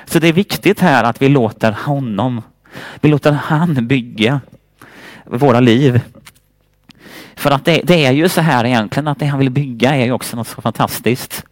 Så 0.05 0.19
det 0.19 0.27
är 0.27 0.33
viktigt 0.33 0.79
här 0.79 1.03
att 1.03 1.21
vi 1.21 1.29
låter 1.29 1.71
honom, 1.71 2.41
vi 3.01 3.09
låter 3.09 3.31
han 3.31 3.87
bygga 3.87 4.41
våra 5.25 5.59
liv. 5.59 6.01
För 7.35 7.51
att 7.51 7.65
det, 7.65 7.81
det, 7.83 8.05
är 8.05 8.11
ju 8.11 8.29
så 8.29 8.41
här 8.41 8.65
egentligen 8.65 9.07
att 9.07 9.19
det 9.19 9.25
han 9.25 9.39
vill 9.39 9.51
bygga 9.51 9.95
är 9.95 10.05
ju 10.05 10.11
också 10.11 10.37
något 10.37 10.47
så 10.47 10.61
fantastiskt. 10.61 11.43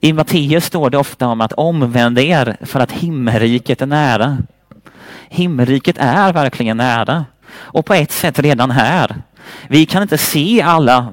I 0.00 0.12
Matteus 0.12 0.64
står 0.64 0.90
det 0.90 0.98
ofta 0.98 1.26
om 1.26 1.40
att 1.40 1.52
omvända 1.52 2.22
er 2.22 2.56
för 2.60 2.80
att 2.80 2.92
himmelriket 2.92 3.82
är 3.82 3.86
nära. 3.86 4.38
Himmelriket 5.28 5.96
är 5.98 6.32
verkligen 6.32 6.76
nära 6.76 7.24
och 7.52 7.86
på 7.86 7.94
ett 7.94 8.12
sätt 8.12 8.38
redan 8.38 8.70
här. 8.70 9.16
Vi 9.68 9.86
kan 9.86 10.02
inte 10.02 10.18
se 10.18 10.62
alla 10.62 11.12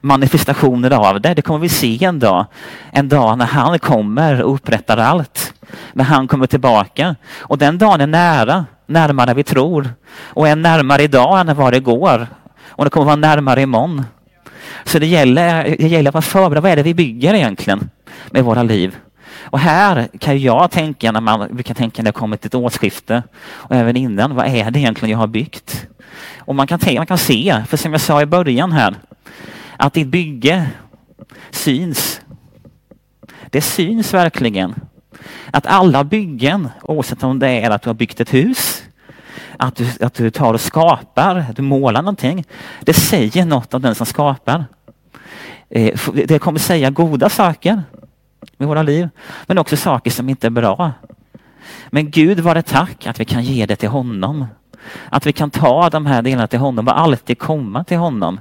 manifestationer 0.00 0.90
av 0.90 1.20
det. 1.20 1.34
Det 1.34 1.42
kommer 1.42 1.60
vi 1.60 1.68
se 1.68 2.04
en 2.04 2.18
dag. 2.18 2.46
En 2.92 3.08
dag 3.08 3.38
när 3.38 3.46
han 3.46 3.78
kommer 3.78 4.42
och 4.42 4.54
upprättar 4.54 4.96
allt. 4.96 5.54
När 5.92 6.04
han 6.04 6.28
kommer 6.28 6.46
tillbaka. 6.46 7.16
Och 7.38 7.58
den 7.58 7.78
dagen 7.78 8.00
är 8.00 8.06
nära, 8.06 8.64
närmare 8.86 9.30
än 9.30 9.36
vi 9.36 9.44
tror. 9.44 9.90
Och 10.24 10.48
är 10.48 10.56
närmare 10.56 11.02
idag 11.02 11.40
än 11.40 11.56
vad 11.56 11.72
det 11.72 11.80
går. 11.80 12.26
Och 12.68 12.84
det 12.84 12.90
kommer 12.90 13.06
vara 13.06 13.16
närmare 13.16 13.62
imorgon. 13.62 14.04
Så 14.84 14.98
det 14.98 15.06
gäller, 15.06 15.76
det 15.78 15.88
gäller 15.88 16.10
att 16.10 16.14
vara 16.14 16.22
förberedd. 16.22 16.62
Vad 16.62 16.72
är 16.72 16.76
det 16.76 16.82
vi 16.82 16.94
bygger 16.94 17.34
egentligen 17.34 17.90
med 18.30 18.44
våra 18.44 18.62
liv? 18.62 18.96
Och 19.40 19.58
här 19.58 20.08
kan 20.18 20.38
jag 20.38 20.70
tänka 20.70 21.12
när 21.12 21.20
man 21.20 21.54
brukar 21.54 21.74
tänka 21.74 22.02
när 22.02 22.04
det 22.04 22.16
har 22.16 22.20
kommit 22.20 22.46
ett 22.46 22.54
årsskifte 22.54 23.22
och 23.42 23.76
även 23.76 23.96
innan. 23.96 24.34
Vad 24.34 24.46
är 24.46 24.70
det 24.70 24.78
egentligen 24.78 25.10
jag 25.10 25.18
har 25.18 25.26
byggt? 25.26 25.86
Och 26.38 26.54
man 26.54 26.66
kan, 26.66 26.78
man 26.96 27.06
kan 27.06 27.18
se, 27.18 27.64
för 27.68 27.76
som 27.76 27.92
jag 27.92 28.00
sa 28.00 28.22
i 28.22 28.26
början 28.26 28.72
här, 28.72 28.94
att 29.76 29.92
ditt 29.92 30.06
bygge 30.06 30.66
syns. 31.50 32.20
Det 33.50 33.60
syns 33.60 34.14
verkligen. 34.14 34.74
Att 35.50 35.66
alla 35.66 36.04
byggen, 36.04 36.68
oavsett 36.82 37.22
om 37.22 37.38
det 37.38 37.48
är 37.48 37.70
att 37.70 37.82
du 37.82 37.88
har 37.88 37.94
byggt 37.94 38.20
ett 38.20 38.34
hus, 38.34 38.82
att 39.56 39.76
du, 39.76 39.86
att 40.00 40.14
du 40.14 40.30
tar 40.30 40.54
och 40.54 40.60
skapar, 40.60 41.36
att 41.36 41.56
du 41.56 41.62
målar 41.62 42.02
någonting. 42.02 42.44
Det 42.80 42.94
säger 42.94 43.44
något 43.44 43.74
om 43.74 43.82
den 43.82 43.94
som 43.94 44.06
skapar. 44.06 44.64
Eh, 45.70 45.98
det 46.26 46.38
kommer 46.38 46.58
säga 46.58 46.90
goda 46.90 47.28
saker 47.28 47.82
med 48.56 48.68
våra 48.68 48.82
liv, 48.82 49.08
men 49.46 49.58
också 49.58 49.76
saker 49.76 50.10
som 50.10 50.28
inte 50.28 50.46
är 50.46 50.50
bra. 50.50 50.92
Men 51.90 52.10
Gud 52.10 52.40
var 52.40 52.54
det 52.54 52.62
tack 52.62 53.06
att 53.06 53.20
vi 53.20 53.24
kan 53.24 53.42
ge 53.42 53.66
det 53.66 53.76
till 53.76 53.88
honom 53.88 54.46
Att 55.10 55.26
vi 55.26 55.32
kan 55.32 55.50
ta 55.50 55.90
de 55.90 56.06
här 56.06 56.22
delarna 56.22 56.46
till 56.46 56.58
honom 56.58 56.88
och 56.88 57.00
alltid 57.00 57.38
komma 57.38 57.84
till 57.84 57.96
honom. 57.96 58.40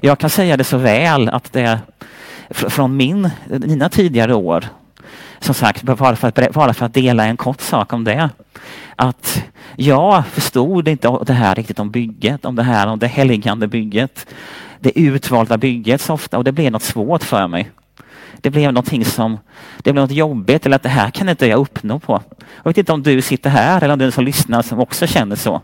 Jag 0.00 0.18
kan 0.18 0.30
säga 0.30 0.56
det 0.56 0.64
så 0.64 0.78
väl 0.78 1.28
att 1.28 1.52
det 1.52 1.78
från 2.50 2.96
min, 2.96 3.30
mina 3.46 3.88
tidigare 3.88 4.34
år, 4.34 4.64
som 5.38 5.54
sagt, 5.54 5.82
bara 5.82 6.16
för, 6.16 6.28
att, 6.28 6.52
bara 6.52 6.74
för 6.74 6.86
att 6.86 6.94
dela 6.94 7.24
en 7.24 7.36
kort 7.36 7.60
sak 7.60 7.92
om 7.92 8.04
det. 8.04 8.30
Att 8.96 9.44
jag 9.76 10.26
förstod 10.26 10.88
inte 10.88 11.18
det 11.26 11.32
här 11.32 11.54
riktigt 11.54 11.78
om 11.78 11.90
bygget, 11.90 12.44
om 12.44 12.56
det 12.56 12.62
här 12.62 12.86
om 12.86 12.98
det 12.98 13.06
helgande 13.06 13.66
bygget. 13.66 14.26
Det 14.80 14.98
utvalda 14.98 15.58
bygget 15.58 16.00
så 16.00 16.14
ofta 16.14 16.38
och 16.38 16.44
det 16.44 16.52
blev 16.52 16.72
något 16.72 16.82
svårt 16.82 17.22
för 17.22 17.48
mig. 17.48 17.70
Det 18.46 18.50
blev 18.50 18.72
någonting 18.72 19.04
som, 19.04 19.38
det 19.82 19.92
blev 19.92 20.02
något 20.02 20.10
jobbigt 20.10 20.66
eller 20.66 20.76
att 20.76 20.82
det 20.82 20.88
här 20.88 21.10
kan 21.10 21.28
inte 21.28 21.46
jag 21.46 21.60
uppnå 21.60 21.98
på. 21.98 22.22
Jag 22.56 22.70
vet 22.70 22.78
inte 22.78 22.92
om 22.92 23.02
du 23.02 23.22
sitter 23.22 23.50
här 23.50 23.82
eller 23.82 23.92
om 23.92 23.98
du 23.98 24.10
som 24.10 24.24
lyssnar 24.24 24.62
som 24.62 24.80
också 24.80 25.06
känner 25.06 25.36
så. 25.36 25.62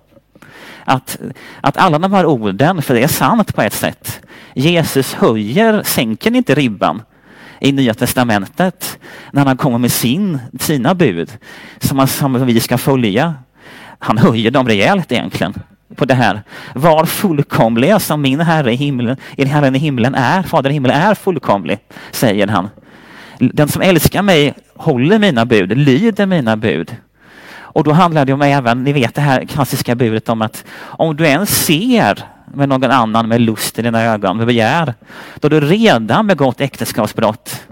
Att, 0.85 1.18
att 1.61 1.77
alla 1.77 1.99
de 1.99 2.12
här 2.12 2.27
orden, 2.27 2.83
för 2.83 2.95
det 2.95 3.03
är 3.03 3.09
sant 3.09 3.55
på 3.55 3.62
ett 3.62 3.73
sätt. 3.73 4.21
Jesus 4.55 5.14
höjer, 5.14 5.83
sänker 5.83 6.37
inte 6.37 6.55
ribban 6.55 7.03
i 7.61 7.73
Nya 7.73 7.95
Testamentet 7.95 8.99
när 9.33 9.45
han 9.45 9.57
kommer 9.57 9.79
med 9.79 9.92
sin, 9.92 10.38
sina 10.61 10.95
bud 10.95 11.33
som, 11.79 12.07
som 12.07 12.47
vi 12.47 12.61
ska 12.61 12.79
följa. 12.79 13.35
Han 13.99 14.18
höjer 14.18 14.51
dem 14.51 14.68
rejält 14.68 15.12
egentligen 15.12 15.55
på 15.96 16.05
det 16.05 16.14
här. 16.14 16.42
Var 16.74 17.05
fullkomliga 17.05 17.98
som 17.98 18.22
min 18.22 18.40
Herre 18.40 18.72
i 18.72 18.76
himlen, 18.76 19.16
er 19.37 19.46
Herren 19.46 19.76
i 19.76 19.78
himlen 19.78 20.14
är, 20.14 20.42
Fader 20.42 20.70
i 20.70 20.72
himlen 20.72 20.96
är 20.96 21.14
fullkomlig, 21.14 21.78
säger 22.11 22.46
han. 22.46 22.68
Den 23.38 23.68
som 23.68 23.83
älskar 23.83 24.22
mig 24.22 24.55
håller 24.76 25.18
mina 25.18 25.44
bud, 25.44 25.78
lyder 25.78 26.26
mina 26.26 26.57
bud. 26.57 26.96
Och 27.55 27.85
då 27.85 27.92
handlar 27.92 28.24
det 28.24 28.33
om 28.33 28.42
även, 28.42 28.85
ni 28.85 28.92
vet 28.92 29.14
det 29.14 29.20
här 29.20 29.44
klassiska 29.44 29.94
budet 29.94 30.28
om 30.28 30.42
att 30.42 30.64
om 30.81 31.16
du 31.16 31.26
ens 31.26 31.64
ser 31.64 32.24
med 32.55 32.68
någon 32.68 32.90
annan 32.90 33.28
med 33.28 33.40
lust 33.40 33.78
i 33.78 33.83
dina 33.83 34.02
ögon, 34.02 34.37
med 34.37 34.46
begär, 34.46 34.94
då 35.40 35.46
har 35.46 35.50
du 35.50 35.61
redan 35.61 36.26
begått 36.26 36.61
äktenskapsbrott. 36.61 37.66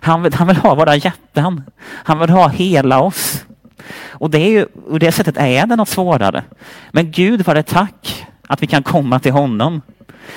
Han 0.00 0.22
vill, 0.22 0.34
han 0.34 0.48
vill 0.48 0.56
ha 0.56 0.74
våra 0.74 0.96
hjärtan. 0.96 1.62
Han 1.80 2.18
vill 2.18 2.30
ha 2.30 2.48
hela 2.48 3.00
oss. 3.00 3.44
Och 4.18 4.30
det 4.30 4.38
är 4.38 4.50
ju, 4.50 4.66
och 4.86 4.98
det 4.98 5.12
sättet 5.12 5.36
är 5.36 5.66
det 5.66 5.76
något 5.76 5.88
svårare. 5.88 6.44
Men 6.90 7.10
Gud 7.10 7.46
var 7.46 7.54
det 7.54 7.62
tack 7.62 8.26
att 8.46 8.62
vi 8.62 8.66
kan 8.66 8.82
komma 8.82 9.18
till 9.18 9.32
honom. 9.32 9.80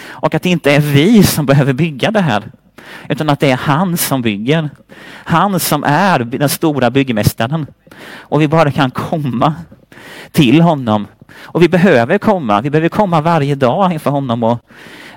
Och 0.07 0.35
att 0.35 0.43
det 0.43 0.49
inte 0.49 0.71
är 0.71 0.79
vi 0.79 1.23
som 1.23 1.45
behöver 1.45 1.73
bygga 1.73 2.11
det 2.11 2.21
här. 2.21 2.43
Utan 3.09 3.29
att 3.29 3.39
det 3.39 3.51
är 3.51 3.57
han 3.57 3.97
som 3.97 4.21
bygger. 4.21 4.69
Han 5.07 5.59
som 5.59 5.83
är 5.83 6.19
den 6.19 6.49
stora 6.49 6.91
byggmästaren. 6.91 7.65
Och 8.15 8.41
vi 8.41 8.47
bara 8.47 8.71
kan 8.71 8.91
komma 8.91 9.53
till 10.31 10.61
honom. 10.61 11.07
Och 11.33 11.61
vi 11.61 11.69
behöver 11.69 12.17
komma. 12.17 12.61
Vi 12.61 12.69
behöver 12.69 12.89
komma 12.89 13.21
varje 13.21 13.55
dag 13.55 13.93
inför 13.93 14.09
honom 14.09 14.43
och 14.43 14.59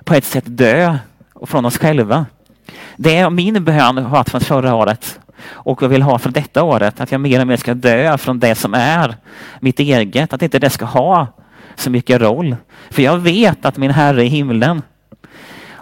på 0.04 0.14
ett 0.14 0.24
sätt 0.24 0.44
dö 0.46 0.98
från 1.46 1.64
oss 1.64 1.78
själva. 1.78 2.26
Det 2.96 3.16
är 3.16 3.30
min 3.30 3.64
bön 3.64 3.96
har 3.96 4.10
varit 4.10 4.30
från 4.30 4.40
förra 4.40 4.74
året 4.74 5.20
och 5.46 5.82
jag 5.82 5.88
vill 5.88 6.02
ha 6.02 6.18
från 6.18 6.32
detta 6.32 6.62
året. 6.62 7.00
Att 7.00 7.12
jag 7.12 7.20
mer 7.20 7.40
och 7.40 7.46
mer 7.46 7.56
ska 7.56 7.74
dö 7.74 8.18
från 8.18 8.38
det 8.38 8.54
som 8.54 8.74
är 8.74 9.16
mitt 9.60 9.80
eget. 9.80 10.32
Att 10.32 10.42
inte 10.42 10.58
det 10.58 10.70
ska 10.70 10.84
ha 10.84 11.26
så 11.76 11.90
mycket 11.90 12.20
roll. 12.20 12.56
För 12.90 13.02
jag 13.02 13.18
vet 13.18 13.64
att 13.64 13.76
min 13.76 13.90
Herre 13.90 14.24
i 14.24 14.28
himlen 14.28 14.82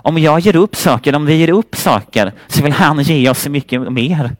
om 0.02 0.18
jag 0.18 0.40
ger 0.40 0.56
upp 0.56 0.76
saker, 0.76 1.14
om 1.14 1.26
vi 1.26 1.34
ger 1.34 1.50
upp 1.50 1.76
saker, 1.76 2.32
så 2.48 2.62
vill 2.62 2.72
han 2.72 3.02
ge 3.02 3.30
oss 3.30 3.42
så 3.42 3.50
mycket 3.50 3.92
mer. 3.92 4.36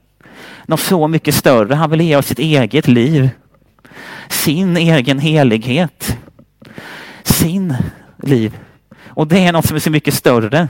Något 0.65 0.79
så 0.79 1.07
mycket 1.07 1.35
större. 1.35 1.75
Han 1.75 1.89
vill 1.89 2.01
ge 2.01 2.15
oss 2.15 2.27
sitt 2.27 2.39
eget 2.39 2.87
liv. 2.87 3.29
Sin 4.29 4.77
egen 4.77 5.19
helighet. 5.19 6.17
Sin 7.23 7.75
liv. 8.23 8.57
Och 9.07 9.27
det 9.27 9.45
är 9.45 9.51
något 9.51 9.65
som 9.65 9.75
är 9.75 9.79
så 9.79 9.91
mycket 9.91 10.13
större. 10.13 10.67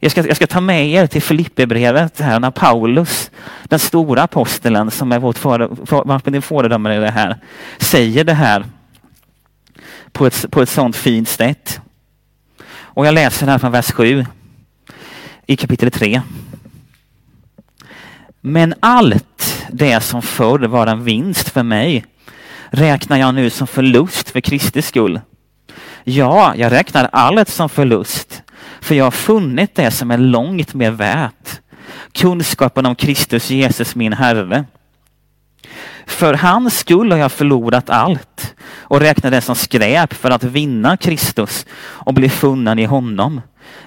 Jag 0.00 0.10
ska, 0.10 0.26
jag 0.26 0.36
ska 0.36 0.46
ta 0.46 0.60
med 0.60 0.88
er 0.88 1.06
till 1.06 1.22
Filipperbrevet 1.22 2.20
här 2.20 2.40
när 2.40 2.50
Paulus, 2.50 3.30
den 3.64 3.78
stora 3.78 4.22
aposteln 4.22 4.90
som 4.90 5.12
är 5.12 5.18
vårt 5.18 5.38
föredöme 6.44 6.96
i 6.96 7.00
det 7.00 7.10
här, 7.10 7.36
säger 7.78 8.24
det 8.24 8.34
här 8.34 8.64
på 10.12 10.26
ett, 10.26 10.50
på 10.50 10.62
ett 10.62 10.68
sånt 10.68 10.96
fint 10.96 11.28
sätt. 11.28 11.80
Och 12.78 13.06
jag 13.06 13.14
läser 13.14 13.46
här 13.46 13.58
från 13.58 13.72
vers 13.72 13.92
7 13.92 14.26
i 15.46 15.56
kapitel 15.56 15.90
3. 15.90 16.22
Men 18.40 18.74
allt 18.80 19.66
det 19.72 20.00
som 20.00 20.22
förr 20.22 20.58
var 20.58 20.86
en 20.86 21.04
vinst 21.04 21.48
för 21.48 21.62
mig 21.62 22.04
räknar 22.70 23.16
jag 23.16 23.34
nu 23.34 23.50
som 23.50 23.66
förlust 23.66 24.30
för 24.30 24.40
Kristi 24.40 24.82
skull. 24.82 25.20
Ja, 26.04 26.54
jag 26.56 26.72
räknar 26.72 27.08
allt 27.12 27.48
som 27.48 27.68
förlust, 27.68 28.42
för 28.80 28.94
jag 28.94 29.04
har 29.04 29.10
funnit 29.10 29.74
det 29.74 29.90
som 29.90 30.10
är 30.10 30.18
långt 30.18 30.74
mer 30.74 30.90
värt. 30.90 31.60
Kunskapen 32.12 32.86
om 32.86 32.94
Kristus 32.94 33.50
Jesus 33.50 33.94
min 33.94 34.12
Herre. 34.12 34.64
För 36.06 36.34
hans 36.34 36.78
skull 36.78 37.12
har 37.12 37.18
jag 37.18 37.32
förlorat 37.32 37.90
allt 37.90 38.54
och 38.78 39.00
räknar 39.00 39.30
det 39.30 39.40
som 39.40 39.54
skräp 39.54 40.14
för 40.14 40.30
att 40.30 40.44
vinna 40.44 40.96
Kristus 40.96 41.66
och 41.78 42.14
bli 42.14 42.28
funnen 42.28 42.78
i 42.78 42.84
honom. 42.84 43.40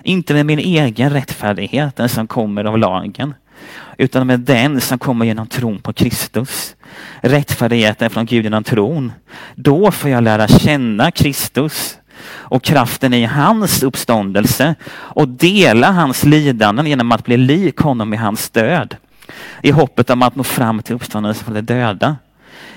Inte 0.03 0.33
med 0.33 0.45
min 0.45 0.59
egen 0.59 1.09
rättfärdighet, 1.09 1.95
den 1.95 2.09
som 2.09 2.27
kommer 2.27 2.65
av 2.65 2.77
lagen, 2.77 3.33
utan 3.97 4.27
med 4.27 4.39
den 4.39 4.81
som 4.81 4.99
kommer 4.99 5.25
genom 5.25 5.47
tron 5.47 5.79
på 5.81 5.93
Kristus. 5.93 6.75
Rättfärdigheten 7.21 8.09
från 8.09 8.25
Gud 8.25 8.43
genom 8.43 8.63
tron. 8.63 9.11
Då 9.55 9.91
får 9.91 10.09
jag 10.09 10.23
lära 10.23 10.47
känna 10.47 11.11
Kristus 11.11 11.97
och 12.27 12.63
kraften 12.63 13.13
i 13.13 13.25
hans 13.25 13.83
uppståndelse 13.83 14.75
och 14.91 15.27
dela 15.27 15.91
hans 15.91 16.23
lidanden 16.23 16.87
genom 16.87 17.11
att 17.11 17.25
bli 17.25 17.37
lik 17.37 17.77
honom 17.77 18.13
i 18.13 18.17
hans 18.17 18.49
död. 18.49 18.95
I 19.61 19.71
hoppet 19.71 20.09
om 20.09 20.21
att 20.21 20.35
nå 20.35 20.43
fram 20.43 20.81
till 20.81 20.95
uppståndelsen 20.95 21.45
från 21.45 21.53
de 21.53 21.61
döda. 21.61 22.15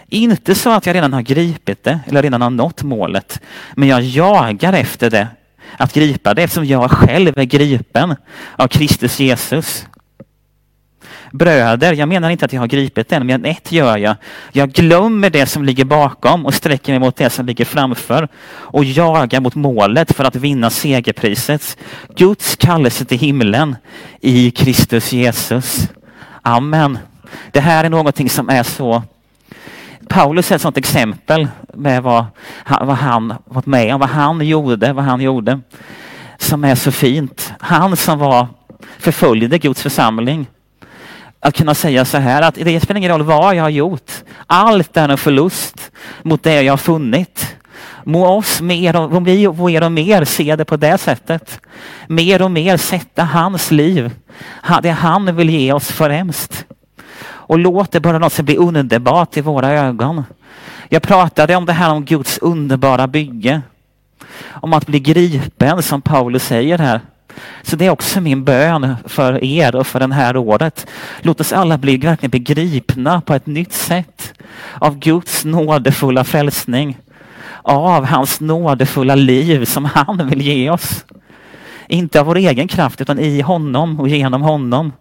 Inte 0.08 0.54
så 0.54 0.70
att 0.70 0.86
jag 0.86 0.94
redan 0.94 1.12
har 1.12 1.22
gripit 1.22 1.84
det 1.84 2.00
eller 2.06 2.22
redan 2.22 2.42
har 2.42 2.50
nått 2.50 2.82
målet, 2.82 3.40
men 3.74 3.88
jag 3.88 4.02
jagar 4.02 4.72
efter 4.72 5.10
det. 5.10 5.28
Att 5.76 5.92
gripa 5.92 6.34
det 6.34 6.42
eftersom 6.42 6.64
jag 6.64 6.90
själv 6.90 7.38
är 7.38 7.44
gripen 7.44 8.16
av 8.56 8.68
Kristus 8.68 9.20
Jesus. 9.20 9.86
Bröder, 11.32 11.92
jag 11.92 12.08
menar 12.08 12.30
inte 12.30 12.44
att 12.44 12.52
jag 12.52 12.60
har 12.60 12.66
gripit 12.66 13.08
den, 13.08 13.26
men 13.26 13.44
ett 13.44 13.72
gör 13.72 13.96
jag. 13.96 14.16
Jag 14.52 14.72
glömmer 14.72 15.30
det 15.30 15.46
som 15.46 15.64
ligger 15.64 15.84
bakom 15.84 16.46
och 16.46 16.54
sträcker 16.54 16.92
mig 16.92 16.98
mot 16.98 17.16
det 17.16 17.30
som 17.30 17.46
ligger 17.46 17.64
framför 17.64 18.28
och 18.48 18.84
jagar 18.84 19.40
mot 19.40 19.54
målet 19.54 20.16
för 20.16 20.24
att 20.24 20.36
vinna 20.36 20.70
segerpriset. 20.70 21.76
Guds 22.16 22.56
kallelse 22.56 23.04
till 23.04 23.18
himlen 23.18 23.76
i 24.20 24.50
Kristus 24.50 25.12
Jesus. 25.12 25.88
Amen. 26.42 26.98
Det 27.50 27.60
här 27.60 27.84
är 27.84 27.88
någonting 27.88 28.30
som 28.30 28.48
är 28.48 28.62
så 28.62 29.02
Paulus 30.08 30.50
är 30.50 30.54
ett 30.54 30.62
sådant 30.62 30.76
exempel 30.76 31.48
med 31.74 32.02
vad, 32.02 32.24
vad 32.66 32.96
han 32.96 33.34
varit 33.44 33.66
med 33.66 33.94
om, 33.94 34.00
vad 34.00 34.08
han 34.08 34.46
gjorde, 34.46 34.92
vad 34.92 35.04
han 35.04 35.20
gjorde. 35.20 35.60
Som 36.38 36.64
är 36.64 36.74
så 36.74 36.92
fint. 36.92 37.52
Han 37.58 37.96
som 37.96 38.18
var 38.18 38.46
förföljde 38.98 39.58
Guds 39.58 39.82
församling. 39.82 40.46
Att 41.44 41.56
kunna 41.56 41.74
säga 41.74 42.04
så 42.04 42.18
här 42.18 42.42
att 42.42 42.54
det 42.54 42.80
spelar 42.80 42.98
ingen 42.98 43.10
roll 43.10 43.22
vad 43.22 43.54
jag 43.54 43.62
har 43.62 43.70
gjort. 43.70 44.12
Allt 44.46 44.96
är 44.96 45.08
en 45.08 45.18
förlust 45.18 45.90
mot 46.22 46.42
det 46.42 46.62
jag 46.62 46.72
har 46.72 46.78
funnit. 46.78 47.56
Må 48.04 48.26
oss 48.26 48.60
mer 48.60 48.96
och, 48.96 49.26
vi 49.26 49.48
mer 49.48 49.84
och 49.84 49.92
mer 49.92 50.24
se 50.24 50.56
det 50.56 50.64
på 50.64 50.76
det 50.76 50.98
sättet. 50.98 51.60
Mer 52.06 52.42
och 52.42 52.50
mer 52.50 52.76
sätta 52.76 53.24
hans 53.24 53.70
liv. 53.70 54.10
Det 54.82 54.90
han 54.90 55.36
vill 55.36 55.50
ge 55.50 55.72
oss 55.72 55.88
främst. 55.88 56.64
Och 57.24 57.58
låt 57.58 57.92
det 57.92 58.00
bara 58.00 58.18
något 58.18 58.32
som 58.32 58.44
blir 58.44 58.58
underbart 58.58 59.36
i 59.36 59.40
våra 59.40 59.70
ögon. 59.70 60.24
Jag 60.88 61.02
pratade 61.02 61.56
om 61.56 61.66
det 61.66 61.72
här 61.72 61.90
om 61.90 62.04
Guds 62.04 62.38
underbara 62.38 63.06
bygge. 63.06 63.62
Om 64.48 64.72
att 64.72 64.86
bli 64.86 65.00
gripen 65.00 65.82
som 65.82 66.02
Paulus 66.02 66.44
säger 66.44 66.78
här. 66.78 67.00
Så 67.62 67.76
det 67.76 67.86
är 67.86 67.90
också 67.90 68.20
min 68.20 68.44
bön 68.44 68.94
för 69.06 69.44
er 69.44 69.76
och 69.76 69.86
för 69.86 70.00
det 70.00 70.14
här 70.14 70.36
året. 70.36 70.86
Låt 71.20 71.40
oss 71.40 71.52
alla 71.52 71.78
bli 71.78 71.96
verkligen 71.96 72.30
begripna 72.30 73.20
på 73.20 73.34
ett 73.34 73.46
nytt 73.46 73.72
sätt 73.72 74.34
av 74.78 74.98
Guds 74.98 75.44
nådefulla 75.44 76.24
frälsning. 76.24 76.98
Av 77.62 78.04
hans 78.04 78.40
nådefulla 78.40 79.14
liv 79.14 79.64
som 79.64 79.84
han 79.84 80.28
vill 80.28 80.42
ge 80.42 80.70
oss. 80.70 81.04
Inte 81.88 82.20
av 82.20 82.26
vår 82.26 82.36
egen 82.36 82.68
kraft 82.68 83.00
utan 83.00 83.18
i 83.18 83.40
honom 83.40 84.00
och 84.00 84.08
genom 84.08 84.42
honom. 84.42 84.92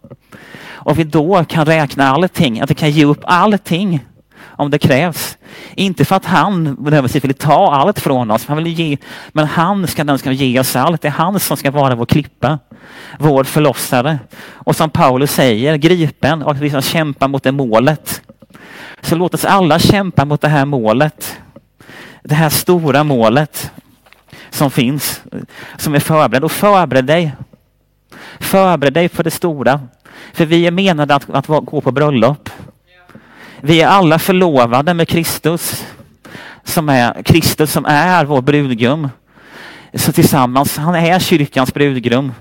Och 0.83 0.99
vi 0.99 1.03
då 1.03 1.43
kan 1.43 1.65
räkna 1.65 2.07
allting, 2.07 2.61
att 2.61 2.69
vi 2.69 2.75
kan 2.75 2.91
ge 2.91 3.05
upp 3.05 3.21
allting 3.23 3.99
om 4.43 4.71
det 4.71 4.77
krävs. 4.77 5.37
Inte 5.75 6.05
för 6.05 6.15
att 6.15 6.25
han 6.25 6.63
nödvändigtvis 6.63 7.23
vill 7.23 7.33
ta 7.33 7.73
allt 7.73 7.99
från 7.99 8.31
oss, 8.31 8.45
han 8.45 8.57
vill 8.57 8.67
ge, 8.67 8.97
men 9.31 9.47
han 9.47 9.87
ska, 9.87 10.03
den 10.03 10.17
ska 10.17 10.31
ge 10.31 10.59
oss 10.59 10.75
allt. 10.75 11.01
Det 11.01 11.07
är 11.07 11.11
han 11.11 11.39
som 11.39 11.57
ska 11.57 11.71
vara 11.71 11.95
vår 11.95 12.05
klippa, 12.05 12.59
vår 13.19 13.43
förlossare. 13.43 14.19
Och 14.53 14.75
som 14.75 14.89
Paulus 14.89 15.31
säger, 15.31 15.75
gripen 15.75 16.43
och 16.43 16.61
vi 16.61 16.69
ska 16.69 16.81
kämpa 16.81 17.27
mot 17.27 17.43
det 17.43 17.51
målet. 17.51 18.21
Så 19.01 19.15
låt 19.15 19.33
oss 19.33 19.45
alla 19.45 19.79
kämpa 19.79 20.25
mot 20.25 20.41
det 20.41 20.47
här 20.47 20.65
målet. 20.65 21.39
det 22.23 22.35
här 22.35 22.49
stora 22.49 23.03
målet 23.03 23.71
som 24.49 24.71
finns, 24.71 25.21
som 25.77 25.95
är 25.95 25.99
förberedd. 25.99 26.43
Och 26.43 26.51
förbered 26.51 27.05
dig. 27.05 27.35
Förbered 28.39 28.93
dig 28.93 29.09
för 29.09 29.23
det 29.23 29.31
stora. 29.31 29.81
För 30.33 30.45
vi 30.45 30.67
är 30.67 30.71
menade 30.71 31.15
att, 31.15 31.29
att 31.29 31.47
gå 31.47 31.81
på 31.81 31.91
bröllop. 31.91 32.49
Vi 33.63 33.81
är 33.81 33.87
alla 33.87 34.19
förlovade 34.19 34.93
med 34.93 35.07
Kristus. 35.07 35.85
Som 36.63 36.89
är, 36.89 37.23
Kristus 37.23 37.71
som 37.71 37.85
är 37.85 38.25
vår 38.25 38.41
brudgum. 38.41 39.09
Så 39.93 40.11
tillsammans, 40.11 40.77
han 40.77 40.95
är 40.95 41.19
kyrkans 41.19 41.73
brudgum. 41.73 42.33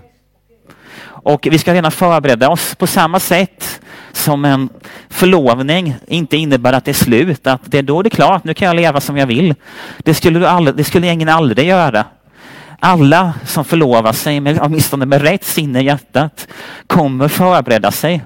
Och 1.03 1.49
vi 1.51 1.59
ska 1.59 1.75
redan 1.75 1.91
förbereda 1.91 2.49
oss 2.49 2.75
på 2.75 2.87
samma 2.87 3.21
sätt 3.21 3.81
som 4.13 4.45
en 4.45 4.69
förlovning 5.09 5.95
inte 6.07 6.37
innebär 6.37 6.73
att 6.73 6.85
det 6.85 6.91
är 6.91 7.05
slut. 7.05 7.47
Att 7.47 7.61
det 7.65 7.79
är 7.79 7.83
då 7.83 8.03
det 8.03 8.09
är 8.09 8.11
klart, 8.11 8.45
nu 8.45 8.55
kan 8.55 8.67
jag 8.67 8.77
leva 8.77 9.01
som 9.01 9.17
jag 9.17 9.27
vill. 9.27 9.55
Det 9.99 10.15
skulle, 10.15 10.39
du 10.39 10.47
aldrig, 10.47 10.77
det 10.77 10.85
skulle 10.85 11.13
ingen 11.13 11.29
aldrig 11.29 11.69
göra. 11.69 12.05
Alla 12.79 13.33
som 13.47 13.65
förlovar 13.65 14.13
sig, 14.13 14.41
med, 14.41 14.59
åtminstone 14.61 15.07
med 15.07 15.23
rätt 15.23 15.45
sinne 15.45 15.81
i 15.81 15.85
hjärtat, 15.85 16.49
kommer 16.87 17.29
förbereda 17.29 17.91
sig. 17.91 18.23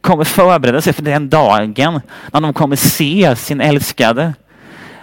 Kommer 0.00 0.24
förbereda 0.24 0.80
sig 0.80 0.92
för 0.92 1.02
den 1.02 1.28
dagen 1.28 2.00
när 2.32 2.40
de 2.40 2.52
kommer 2.52 2.76
se 2.76 3.36
sin 3.36 3.60
älskade. 3.60 4.34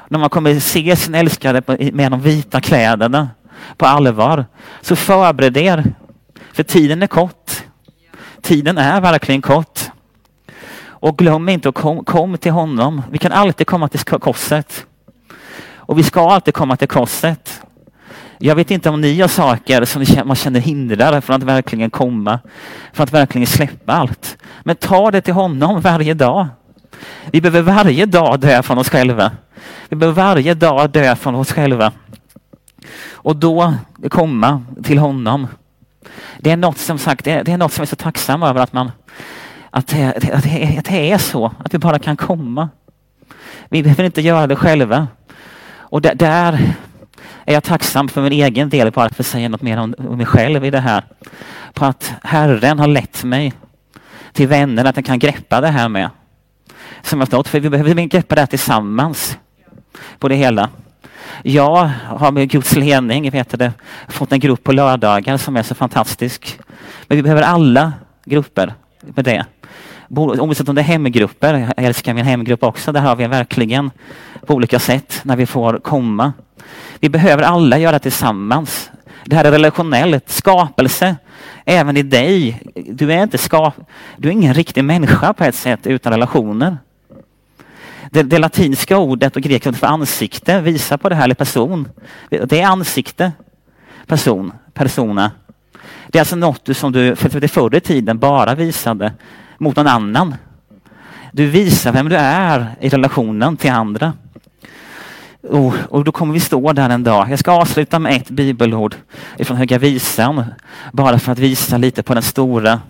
När 0.08 0.20
man 0.20 0.30
kommer 0.30 0.60
se 0.60 0.96
sin 0.96 1.16
älskade 1.16 1.62
med 1.94 2.12
de 2.12 2.22
vita 2.22 2.62
kläderna 2.62 3.30
på 3.78 3.86
allvar. 3.86 4.46
Så 4.82 4.96
förbered 4.96 5.58
er. 5.58 5.84
För 6.54 6.64
tiden 6.64 7.04
är 7.04 7.08
kort. 7.08 7.52
Tiden 8.42 8.78
är 8.78 9.02
verkligen 9.02 9.42
kort. 9.42 9.80
Och 10.86 11.18
glöm 11.18 11.50
inte 11.50 11.70
att 11.70 11.76
kom, 11.76 12.06
kom 12.06 12.38
till 12.38 12.52
honom. 12.52 13.02
Vi 13.12 13.18
kan 13.18 13.32
alltid 13.32 13.68
komma 13.68 13.88
till 13.88 14.00
korset. 14.00 14.86
Och 15.76 16.00
vi 16.00 16.04
ska 16.04 16.32
alltid 16.32 16.54
komma 16.54 16.78
till 16.78 16.88
korset. 16.88 17.62
Jag 18.38 18.56
vet 18.56 18.72
inte 18.72 18.90
om 18.90 19.02
ni 19.02 19.22
har 19.22 19.28
saker 19.28 19.86
som 19.86 20.28
man 20.28 20.36
känner 20.36 20.60
hindrar 20.60 21.22
från 21.22 21.36
att 21.36 21.44
verkligen 21.44 21.90
komma, 21.90 22.40
för 22.94 23.04
att 23.04 23.14
verkligen 23.14 23.48
släppa 23.48 23.94
allt. 23.94 24.38
Men 24.64 24.76
ta 24.76 25.12
det 25.12 25.22
till 25.22 25.34
honom 25.34 25.82
varje 25.82 26.14
dag. 26.14 26.48
Vi 27.32 27.42
behöver 27.42 27.62
varje 27.62 28.06
dag 28.06 28.40
dö 28.40 28.64
från 28.64 28.78
oss 28.78 28.90
själva. 28.90 29.32
Vi 29.90 29.96
behöver 29.96 30.24
varje 30.24 30.54
dag 30.54 30.90
dö 30.90 31.16
från 31.16 31.36
oss 31.36 31.52
själva. 31.52 31.92
Och 33.12 33.36
då 33.36 33.74
komma 34.10 34.64
till 34.84 34.98
honom. 34.98 35.48
Det 36.40 36.52
är 36.52 36.58
något 36.58 36.78
som 36.78 36.98
sagt, 36.98 37.26
det 37.26 37.32
är, 37.32 37.44
det 37.44 37.52
är 37.52 37.58
något 37.58 37.74
som 37.74 37.82
jag 37.82 37.86
är 37.86 37.90
så 37.90 37.96
tacksam 37.96 38.44
över 38.44 38.62
att 38.62 38.74
man 38.74 38.92
att 39.70 39.88
det, 39.88 40.04
att, 40.34 40.44
det, 40.44 40.78
att 40.78 40.86
det 40.86 41.12
är 41.12 41.18
så, 41.18 41.52
att 41.64 41.74
vi 41.74 41.78
bara 41.78 42.00
kan 42.00 42.18
komma. 42.18 42.70
Vi 43.70 43.84
behöver 43.84 44.04
inte 44.04 44.22
göra 44.22 44.48
det 44.48 44.56
själva. 44.56 45.08
Och 45.74 46.02
där, 46.02 46.16
där 46.16 46.74
är 47.46 47.54
jag 47.54 47.64
tacksam 47.64 48.08
för 48.08 48.22
min 48.22 48.32
egen 48.32 48.70
del, 48.70 48.92
bara 48.92 49.10
för 49.10 49.24
att 49.24 49.28
säga 49.28 49.50
något 49.50 49.62
mer 49.62 49.78
om, 49.78 49.96
mig 49.98 50.26
själv 50.26 50.66
i 50.66 50.70
det 50.70 50.80
här. 50.80 51.04
På 51.74 51.86
att 51.86 52.14
Herren 52.24 52.80
har 52.80 52.88
lett 52.88 53.24
mig 53.24 53.54
till 54.34 54.48
vänner 54.48 54.86
att 54.86 54.96
jag 54.96 55.06
kan 55.06 55.20
greppa 55.20 55.62
det 55.62 55.68
här 55.68 55.90
med. 55.90 56.10
Som 57.02 57.20
jag 57.20 57.28
förstått, 57.28 57.48
för 57.48 57.60
vi 57.60 57.70
behöver 57.70 58.04
greppa 58.04 58.36
det 58.36 58.42
här 58.42 58.48
tillsammans 58.48 59.38
på 60.20 60.28
det 60.28 60.36
hela. 60.36 60.70
Jag 61.44 61.90
har 62.06 62.32
med 62.32 62.50
Guds 62.50 62.76
ledning 62.76 63.30
vet 63.30 63.60
det, 63.60 63.74
fått 64.08 64.32
en 64.32 64.40
grupp 64.40 64.64
på 64.64 64.72
lördagar 64.72 65.38
som 65.38 65.58
är 65.58 65.64
så 65.64 65.76
fantastisk. 65.76 66.60
Men 67.08 67.18
vi 67.18 67.24
behöver 67.24 67.42
alla 67.42 67.94
grupper 68.26 68.74
med 69.02 69.26
det. 69.26 69.46
Oavsett 70.10 70.70
om 70.70 70.76
det 70.76 70.82
är 70.82 70.86
hemgrupper, 70.86 71.74
jag 71.78 71.86
älskar 71.86 72.14
min 72.14 72.26
hemgrupp 72.26 72.64
också, 72.64 72.92
där 72.92 73.02
har 73.02 73.16
vi 73.16 73.28
verkligen 73.28 73.92
på 74.46 74.54
olika 74.54 74.80
sätt 74.80 75.20
när 75.24 75.36
vi 75.36 75.46
får 75.46 75.80
komma. 75.80 76.34
Vi 77.00 77.10
behöver 77.10 77.44
alla 77.44 77.78
göra 77.78 78.00
tillsammans. 78.00 78.92
Det 79.26 79.36
här 79.36 79.46
är 79.46 79.52
relationellt, 79.52 80.30
skapelse, 80.30 81.16
även 81.66 81.98
i 81.98 82.04
dig. 82.04 82.62
Du 82.76 83.14
är 83.14 83.24
inte 83.24 83.38
skap 83.38 83.76
du 84.18 84.28
är 84.28 84.32
ingen 84.32 84.54
riktig 84.54 84.84
människa 84.84 85.34
på 85.34 85.44
ett 85.44 85.56
sätt 85.56 85.88
utan 85.88 86.12
relationer. 86.12 86.78
Det, 88.12 88.24
det 88.24 88.40
latinska 88.40 88.98
ordet 88.98 89.36
och 89.36 89.42
grekiska 89.42 89.70
ordet 89.70 89.80
för 89.80 89.88
ansikte 89.88 90.62
visar 90.62 90.98
på 90.98 91.10
det 91.10 91.16
här, 91.16 91.24
eller 91.24 91.36
person. 91.36 91.88
Det 92.30 92.62
är 92.62 92.66
ansikte, 92.66 93.32
person, 94.08 94.52
persona. 94.74 95.32
Det 96.08 96.18
är 96.18 96.22
alltså 96.22 96.36
något 96.36 96.78
som 96.78 96.92
du 96.92 97.16
för 97.16 97.48
förr 97.48 97.76
i 97.76 97.80
tiden 97.80 98.20
bara 98.20 98.56
visade 98.56 99.14
mot 99.58 99.76
någon 99.76 99.88
annan. 99.88 100.36
Du 101.32 101.48
visar 101.48 101.92
vem 101.92 102.10
du 102.10 102.16
är 102.16 102.76
i 102.80 102.90
relationen 102.90 103.58
till 103.58 103.72
andra. 103.72 104.14
Oh, 105.50 105.76
och, 105.90 106.04
då 106.04 106.12
kommer 106.12 106.34
vi 106.34 106.40
stå 106.40 106.74
där 106.74 106.90
en 106.90 107.04
dag. 107.04 107.32
Jag 107.32 107.40
ska 107.40 107.52
avsluta 107.52 108.00
med 108.00 108.16
ett 108.16 108.30
bibelord 108.30 108.96
ifrån 109.38 109.58
Höga 109.58 109.78
Visan. 109.78 110.46
Bara 110.94 111.20
för 111.20 111.32
att 111.32 111.40
visa 111.40 111.78
lite 111.78 112.04
på 112.04 112.14
den 112.14 112.24
stora, 112.24 112.82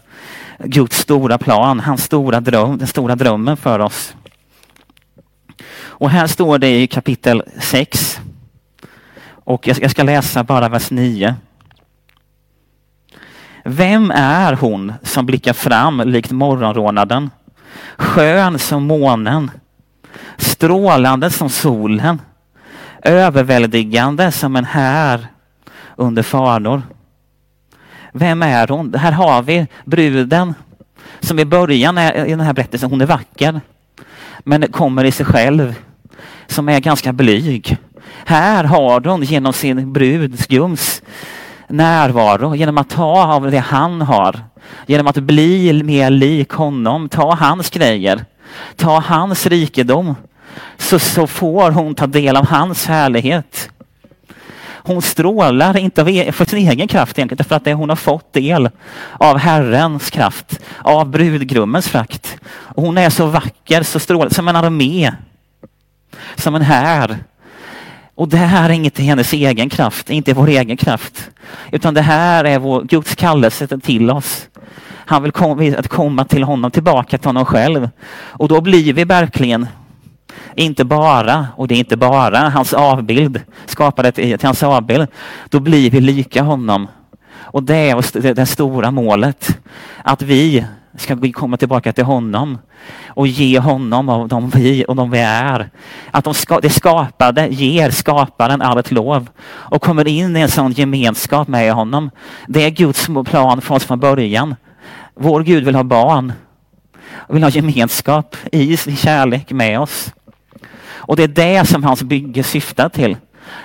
Guds 0.60 0.98
stora 0.98 1.38
plan, 1.38 1.80
hans 1.80 2.04
stora 2.04 2.40
dröm, 2.40 2.78
den 2.78 2.88
stora 2.88 3.16
drömmen 3.16 3.58
för 3.58 3.80
oss. 3.80 4.16
Och 5.78 6.10
här 6.10 6.28
står 6.28 6.58
det 6.58 6.82
i 6.82 6.88
kapitel 6.88 7.44
6. 7.60 8.20
Och 9.28 9.68
jag 9.68 9.92
ska 9.92 10.04
läsa 10.04 10.44
bara 10.44 10.70
vers 10.70 10.92
9. 10.92 11.36
Vem 13.64 14.12
är 14.12 14.54
hon 14.54 14.94
som 15.04 15.26
blickar 15.26 15.54
fram 15.54 16.02
likt 16.06 16.32
morgonrånaden? 16.32 17.30
Skön 17.98 18.60
som 18.60 18.84
månen, 18.84 19.52
strålande 20.38 21.30
som 21.30 21.50
solen, 21.50 22.20
överväldigande 23.06 24.32
som 24.32 24.56
en 24.56 24.66
här 24.66 25.28
under 25.96 26.24
faror. 26.24 26.82
Vem 28.14 28.44
är 28.44 28.68
hon? 28.68 28.94
Här 28.94 29.12
har 29.12 29.42
vi 29.42 29.68
bruden 29.86 30.54
som 31.20 31.40
i 31.40 31.46
början 31.46 31.98
i 31.98 32.30
den 32.30 32.40
här 32.40 32.54
berättelsen, 32.54 32.90
hon 32.90 33.02
är 33.02 33.06
vacker, 33.06 33.62
men 34.44 34.72
kommer 34.72 35.04
i 35.04 35.12
sig 35.12 35.26
själv, 35.26 35.76
som 36.48 36.70
är 36.70 36.80
ganska 36.80 37.14
blyg. 37.14 37.78
Här 38.26 38.64
har 38.64 39.02
hon 39.02 39.24
genom 39.24 39.54
sin 39.54 39.94
brudsgums 39.94 41.02
närvaro, 41.68 42.56
genom 42.56 42.78
att 42.78 42.90
ta 42.90 43.36
av 43.36 43.52
det 43.52 43.60
han 43.60 44.02
har, 44.02 44.40
genom 44.86 45.08
att 45.08 45.16
bli 45.16 45.84
mer 45.84 46.10
lik 46.10 46.50
honom, 46.50 47.10
ta 47.10 47.36
hans 47.36 47.70
grejer, 47.70 48.26
ta 48.76 49.00
hans 49.00 49.48
rikedom, 49.48 50.16
så, 50.78 51.00
så 51.00 51.28
får 51.28 51.72
hon 51.72 51.96
ta 51.96 52.08
del 52.08 52.36
av 52.36 52.48
hans 52.48 52.86
härlighet. 52.86 53.70
Hon 54.88 55.02
strålar 55.02 55.78
inte 55.78 56.02
av, 56.02 56.10
e-, 56.10 56.32
för 56.32 56.46
sin 56.46 56.70
egen 56.70 56.88
kraft 56.88 57.20
egentligen, 57.20 57.38
därför 57.38 57.56
att 57.56 57.64
det 57.64 57.74
hon 57.74 57.90
har 57.90 57.96
fått 57.96 58.34
del 58.34 58.70
av 59.20 59.38
Herrens 59.38 60.10
kraft, 60.10 60.60
av 60.82 61.10
brudgrummens 61.10 61.88
frakt. 61.88 62.38
Och 62.48 62.84
hon 62.84 62.98
är 62.98 63.10
så 63.10 63.26
vacker, 63.26 63.84
så 63.84 64.00
strålande, 64.00 64.36
som 64.36 64.48
en 64.48 64.56
armé, 64.56 65.12
som 66.36 66.56
en 66.56 66.62
här 66.62 67.18
och 68.16 68.28
det 68.28 68.38
här 68.38 68.70
är 68.70 68.74
inte 68.74 69.04
hennes 69.04 69.34
egen 69.34 69.70
kraft, 69.70 70.10
inte 70.10 70.34
vår 70.34 70.48
egen 70.48 70.78
kraft. 70.78 71.30
Utan 71.72 71.94
det 71.94 72.02
här 72.02 72.46
är 72.46 72.60
vår 72.60 72.84
Guds 72.84 73.16
kallelse 73.16 73.68
till 73.80 74.12
oss. 74.12 74.48
Han 74.88 75.24
vill 75.24 75.32
kom, 75.32 75.76
att 75.78 75.88
komma 75.88 76.26
till 76.26 76.44
honom, 76.44 76.72
tillbaka 76.72 77.18
till 77.18 77.28
honom 77.28 77.46
själv. 77.46 77.90
Och 78.12 78.48
då 78.48 78.62
blir 78.62 78.94
vi 78.94 79.04
verkligen 79.04 79.68
inte 80.56 80.86
bara, 80.86 81.48
och 81.56 81.68
det 81.68 81.76
är 81.76 81.80
inte 81.80 81.98
bara 81.98 82.50
hans 82.50 82.74
avbild, 82.74 83.42
skapade 83.66 84.12
till 84.12 84.38
hans 84.44 84.64
avbild. 84.64 85.08
Då 85.50 85.60
blir 85.60 85.90
vi 85.90 86.02
lika 86.02 86.42
honom. 86.42 86.88
Och 87.38 87.64
det 87.64 87.76
är 87.76 88.34
det 88.34 88.46
stora 88.46 88.92
målet. 88.92 89.60
Att 90.04 90.22
vi 90.22 90.66
ska 90.98 91.18
komma 91.34 91.58
tillbaka 91.58 91.94
till 91.94 92.04
honom 92.04 92.58
och 93.08 93.28
ge 93.28 93.60
honom 93.60 94.10
av 94.10 94.28
de 94.28 94.50
vi 94.50 94.86
och 94.88 94.96
de 94.96 95.12
vi 95.12 95.20
är. 95.20 95.70
Att 96.12 96.24
de 96.24 96.34
ska, 96.34 96.60
det 96.60 96.70
skapade 96.70 97.48
ger 97.48 97.90
skaparen 97.90 98.62
allt 98.62 98.92
lov 98.92 99.30
och 99.46 99.82
kommer 99.82 100.08
in 100.08 100.38
i 100.38 100.40
en 100.40 100.50
sån 100.50 100.72
gemenskap 100.72 101.48
med 101.48 101.74
honom. 101.74 102.10
Det 102.48 102.66
är 102.66 102.70
Guds 102.70 103.08
plan 103.26 103.62
för 103.62 103.76
oss 103.76 103.84
från 103.84 104.00
början. 104.00 104.56
Vår 105.16 105.44
Gud 105.44 105.66
vill 105.66 105.76
ha 105.76 105.84
barn 105.84 106.34
och 107.14 107.36
vill 107.36 107.44
ha 107.44 107.50
gemenskap 107.50 108.36
i 108.52 108.78
kärlek 108.78 109.52
med 109.52 109.80
oss. 109.80 110.14
Och 110.96 111.16
det 111.16 111.24
är 111.24 111.28
det 111.28 111.68
som 111.68 111.84
hans 111.84 112.04
bygge 112.04 112.44
syftar 112.44 112.90
till. 112.90 113.18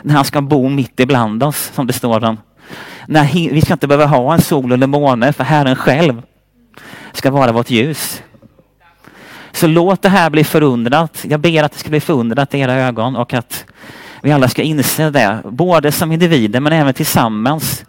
När 0.03 0.14
han 0.14 0.25
ska 0.25 0.40
bo 0.40 0.69
mitt 0.69 1.01
ibland 1.01 1.43
oss, 1.43 1.71
som 1.75 1.87
det 1.87 1.93
står 1.93 2.25
om. 2.25 2.38
När 3.07 3.51
vi 3.53 3.61
ska 3.61 3.73
inte 3.73 3.87
behöva 3.87 4.07
ha 4.07 4.35
en 4.35 4.40
sol 4.40 4.73
eller 4.73 4.87
måne, 4.87 5.33
för 5.33 5.45
Herren 5.45 5.77
själv 5.77 6.23
ska 7.12 7.31
vara 7.31 7.53
vårt 7.53 7.71
ljus. 7.71 8.23
Så 9.53 9.66
låt 9.66 10.03
det 10.03 10.09
här 10.09 10.31
bli 10.31 10.45
förundrat. 10.45 11.25
Jag 11.29 11.40
ber 11.40 11.62
att 11.62 11.73
det 11.73 11.79
ska 11.79 11.90
bli 11.90 12.01
förundrat 12.01 12.55
i 12.55 12.59
era 12.59 12.75
ögon 12.75 13.16
och 13.16 13.35
att 13.35 13.64
vi 14.23 14.33
alla 14.33 14.49
ska 14.49 14.62
inse 14.62 15.11
det, 15.11 15.38
både 15.45 15.93
som 15.93 16.12
individer 16.12 16.61
men 16.61 16.73
även 16.73 16.95
tillsammans. 16.95 17.85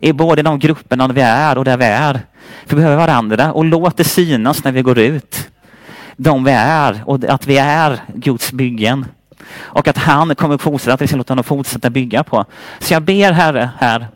I 0.00 0.12
både 0.12 0.42
de 0.42 0.58
grupperna 0.58 1.08
vi 1.08 1.20
är 1.20 1.58
och 1.58 1.64
där 1.64 1.76
vi 1.76 1.84
är. 1.84 2.20
För 2.66 2.76
vi 2.76 2.82
behöver 2.82 2.96
varandra 2.96 3.52
och 3.52 3.64
låt 3.64 3.96
det 3.96 4.04
synas 4.04 4.64
när 4.64 4.72
vi 4.72 4.82
går 4.82 4.98
ut. 4.98 5.50
De 6.16 6.44
vi 6.44 6.52
är 6.52 7.02
och 7.06 7.24
att 7.24 7.46
vi 7.46 7.58
är 7.58 8.00
Guds 8.14 8.52
byggen. 8.52 9.06
Och 9.58 9.88
att 9.88 9.98
han 9.98 10.34
kommer 10.34 10.58
fortsätta, 10.58 10.94
att 10.94 11.02
vi 11.02 11.06
ska 11.06 11.16
låta 11.16 11.32
honom 11.32 11.44
fortsätta 11.44 11.90
bygga 11.90 12.24
på. 12.24 12.44
Så 12.78 12.94
jag 12.94 13.02
ber 13.02 13.32
Herre 13.32 13.70
här 13.78 14.06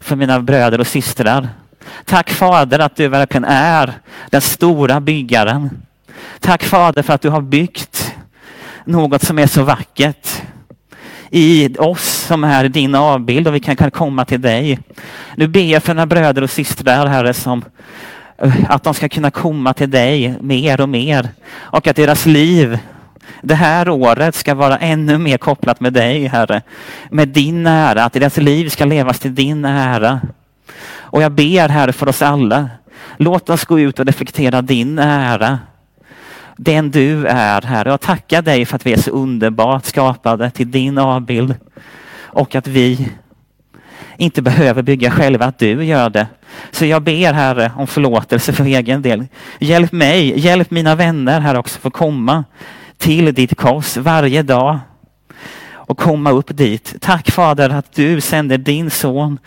för 0.00 0.16
mina 0.16 0.40
bröder 0.40 0.80
och 0.80 0.86
systrar. 0.86 1.48
Tack 2.04 2.30
Fader 2.30 2.78
att 2.78 2.96
du 2.96 3.08
verkligen 3.08 3.44
är 3.44 3.92
den 4.30 4.40
stora 4.40 5.00
byggaren. 5.00 5.70
Tack 6.40 6.62
Fader 6.64 7.02
för 7.02 7.12
att 7.12 7.22
du 7.22 7.28
har 7.28 7.40
byggt 7.40 8.14
något 8.84 9.22
som 9.22 9.38
är 9.38 9.46
så 9.46 9.62
vackert 9.62 10.42
i 11.30 11.76
oss 11.78 12.24
som 12.26 12.44
är 12.44 12.68
din 12.68 12.94
avbild 12.94 13.48
och 13.48 13.54
vi 13.54 13.60
kan, 13.60 13.76
kan 13.76 13.90
komma 13.90 14.24
till 14.24 14.40
dig. 14.40 14.78
Nu 15.36 15.46
ber 15.46 15.60
jag 15.60 15.82
för 15.82 15.94
mina 15.94 16.06
bröder 16.06 16.42
och 16.42 16.50
systrar, 16.50 17.06
Herre, 17.06 17.34
som 17.34 17.64
att 18.68 18.82
de 18.82 18.94
ska 18.94 19.08
kunna 19.08 19.30
komma 19.30 19.74
till 19.74 19.90
dig 19.90 20.34
mer 20.40 20.80
och 20.80 20.88
mer 20.88 21.28
och 21.56 21.86
att 21.86 21.96
deras 21.96 22.26
liv 22.26 22.78
det 23.40 23.54
här 23.54 23.88
året 23.88 24.34
ska 24.34 24.54
vara 24.54 24.78
ännu 24.78 25.18
mer 25.18 25.38
kopplat 25.38 25.80
med 25.80 25.92
dig, 25.92 26.26
Herre. 26.26 26.62
Med 27.10 27.28
din 27.28 27.66
ära, 27.66 28.04
att 28.04 28.12
deras 28.12 28.36
liv 28.36 28.68
ska 28.68 28.84
levas 28.84 29.18
till 29.18 29.34
din 29.34 29.64
ära. 29.64 30.20
Och 30.96 31.22
jag 31.22 31.32
ber, 31.32 31.68
Herre, 31.68 31.92
för 31.92 32.08
oss 32.08 32.22
alla. 32.22 32.70
Låt 33.16 33.50
oss 33.50 33.64
gå 33.64 33.80
ut 33.80 33.98
och 33.98 34.06
reflektera 34.06 34.62
din 34.62 34.98
ära 34.98 35.58
den 36.56 36.90
du 36.90 37.26
är, 37.26 37.62
Herre. 37.62 37.88
Jag 37.88 38.00
tackar 38.00 38.42
dig 38.42 38.66
för 38.66 38.76
att 38.76 38.86
vi 38.86 38.92
är 38.92 38.96
så 38.96 39.10
underbart 39.10 39.84
skapade 39.84 40.50
till 40.50 40.70
din 40.70 40.98
avbild 40.98 41.54
och 42.16 42.54
att 42.54 42.66
vi 42.66 43.08
inte 44.16 44.42
behöver 44.42 44.82
bygga 44.82 45.10
själva, 45.10 45.44
att 45.44 45.58
du 45.58 45.84
gör 45.84 46.10
det. 46.10 46.26
Så 46.70 46.86
jag 46.86 47.02
ber 47.02 47.32
Herre 47.32 47.72
om 47.76 47.86
förlåtelse 47.86 48.52
för 48.52 48.64
egen 48.64 49.02
del. 49.02 49.26
Hjälp 49.58 49.92
mig, 49.92 50.40
hjälp 50.40 50.70
mina 50.70 50.94
vänner 50.94 51.40
här 51.40 51.54
också 51.54 51.80
för 51.80 51.88
att 51.88 51.94
komma 51.94 52.44
till 52.98 53.34
ditt 53.34 53.56
kors 53.56 53.96
varje 53.96 54.42
dag 54.42 54.78
och 55.86 55.98
komma 55.98 56.30
upp 56.30 56.56
dit. 56.56 56.94
Tack 57.00 57.30
Fader 57.30 57.70
att 57.70 57.92
du 57.92 58.20
sände 58.20 58.56
din 58.56 58.90
son 58.90 59.38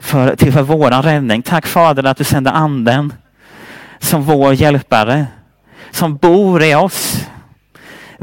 för, 0.00 0.36
till 0.36 0.52
för 0.52 0.62
våran 0.62 1.02
räddning. 1.02 1.42
Tack 1.42 1.66
Fader 1.66 2.04
att 2.04 2.16
du 2.16 2.24
sände 2.24 2.50
anden 2.50 3.12
som 3.98 4.22
vår 4.22 4.54
hjälpare 4.54 5.26
som 5.90 6.16
bor 6.16 6.62
i 6.62 6.74
oss. 6.74 7.26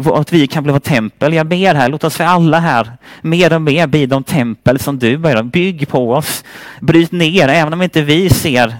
Att 0.05 0.33
vi 0.33 0.47
kan 0.47 0.63
bli 0.63 0.73
vårt 0.73 0.83
tempel. 0.83 1.33
Jag 1.33 1.47
ber 1.47 1.75
här, 1.75 1.89
låt 1.89 2.03
oss 2.03 2.17
för 2.17 2.23
alla 2.23 2.59
här 2.59 2.91
mer 3.21 3.53
och 3.53 3.61
mer 3.61 3.87
bli 3.87 4.05
de 4.05 4.23
tempel 4.23 4.79
som 4.79 4.99
du 4.99 5.13
är. 5.13 5.43
Bygg 5.43 5.87
på 5.87 6.13
oss. 6.13 6.43
Bryt 6.81 7.11
ner, 7.11 7.47
även 7.47 7.73
om 7.73 7.81
inte 7.81 8.01
vi 8.01 8.29
ser 8.29 8.75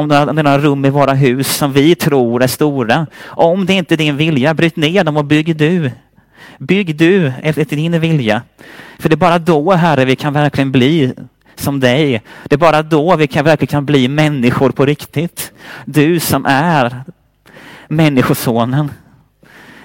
om 0.00 0.08
det 0.08 0.16
är 0.16 0.32
några 0.32 0.58
rum 0.58 0.84
i 0.84 0.90
våra 0.90 1.12
hus 1.12 1.56
som 1.56 1.72
vi 1.72 1.94
tror 1.94 2.42
är 2.42 2.46
stora. 2.46 3.06
Om 3.24 3.66
det 3.66 3.72
inte 3.72 3.94
är 3.94 3.96
din 3.96 4.16
vilja, 4.16 4.54
bryt 4.54 4.76
ner 4.76 5.04
dem 5.04 5.16
och 5.16 5.24
bygg 5.24 5.56
du. 5.56 5.90
Bygg 6.58 6.96
du 6.96 7.32
efter 7.42 7.76
din 7.76 8.00
vilja. 8.00 8.42
För 8.98 9.08
det 9.08 9.14
är 9.14 9.16
bara 9.16 9.38
då, 9.38 9.72
Herre, 9.72 10.04
vi 10.04 10.16
kan 10.16 10.32
verkligen 10.32 10.72
bli 10.72 11.14
som 11.56 11.80
dig. 11.80 12.22
Det 12.44 12.54
är 12.54 12.58
bara 12.58 12.82
då 12.82 13.16
vi 13.16 13.26
kan 13.26 13.44
verkligen 13.44 13.70
kan 13.70 13.86
bli 13.86 14.08
människor 14.08 14.70
på 14.70 14.86
riktigt. 14.86 15.52
Du 15.84 16.20
som 16.20 16.46
är 16.46 17.04
Människosonen. 17.88 18.90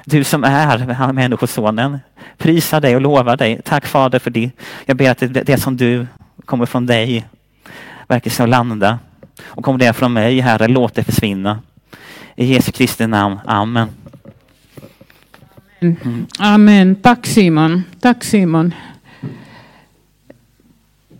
Du 0.05 0.23
som 0.23 0.43
är 0.43 1.13
Människosonen. 1.13 1.99
Prisa 2.37 2.79
dig 2.79 2.95
och 2.95 3.01
lova 3.01 3.35
dig. 3.35 3.61
Tack 3.65 3.85
Fader 3.85 4.19
för 4.19 4.29
det. 4.29 4.51
Jag 4.85 4.97
ber 4.97 5.11
att 5.11 5.17
det, 5.17 5.27
det 5.27 5.57
som 5.57 5.77
du 5.77 6.07
kommer 6.45 6.65
från 6.65 6.85
dig 6.85 7.25
verkligen 8.07 8.33
ska 8.33 8.45
landa. 8.45 8.99
Och 9.45 9.63
kommer 9.63 9.79
det 9.79 9.93
från 9.93 10.13
mig, 10.13 10.39
Herre, 10.39 10.67
låt 10.67 10.95
det 10.95 11.03
försvinna. 11.03 11.59
I 12.35 12.45
Jesu 12.45 12.71
Kristi 12.71 13.07
namn. 13.07 13.39
Amen. 13.45 13.87
Mm. 15.79 16.25
Amen. 16.39 16.95
Tack 16.95 17.25
Simon. 17.25 17.83
Tack 17.99 18.23
Simon. 18.23 18.73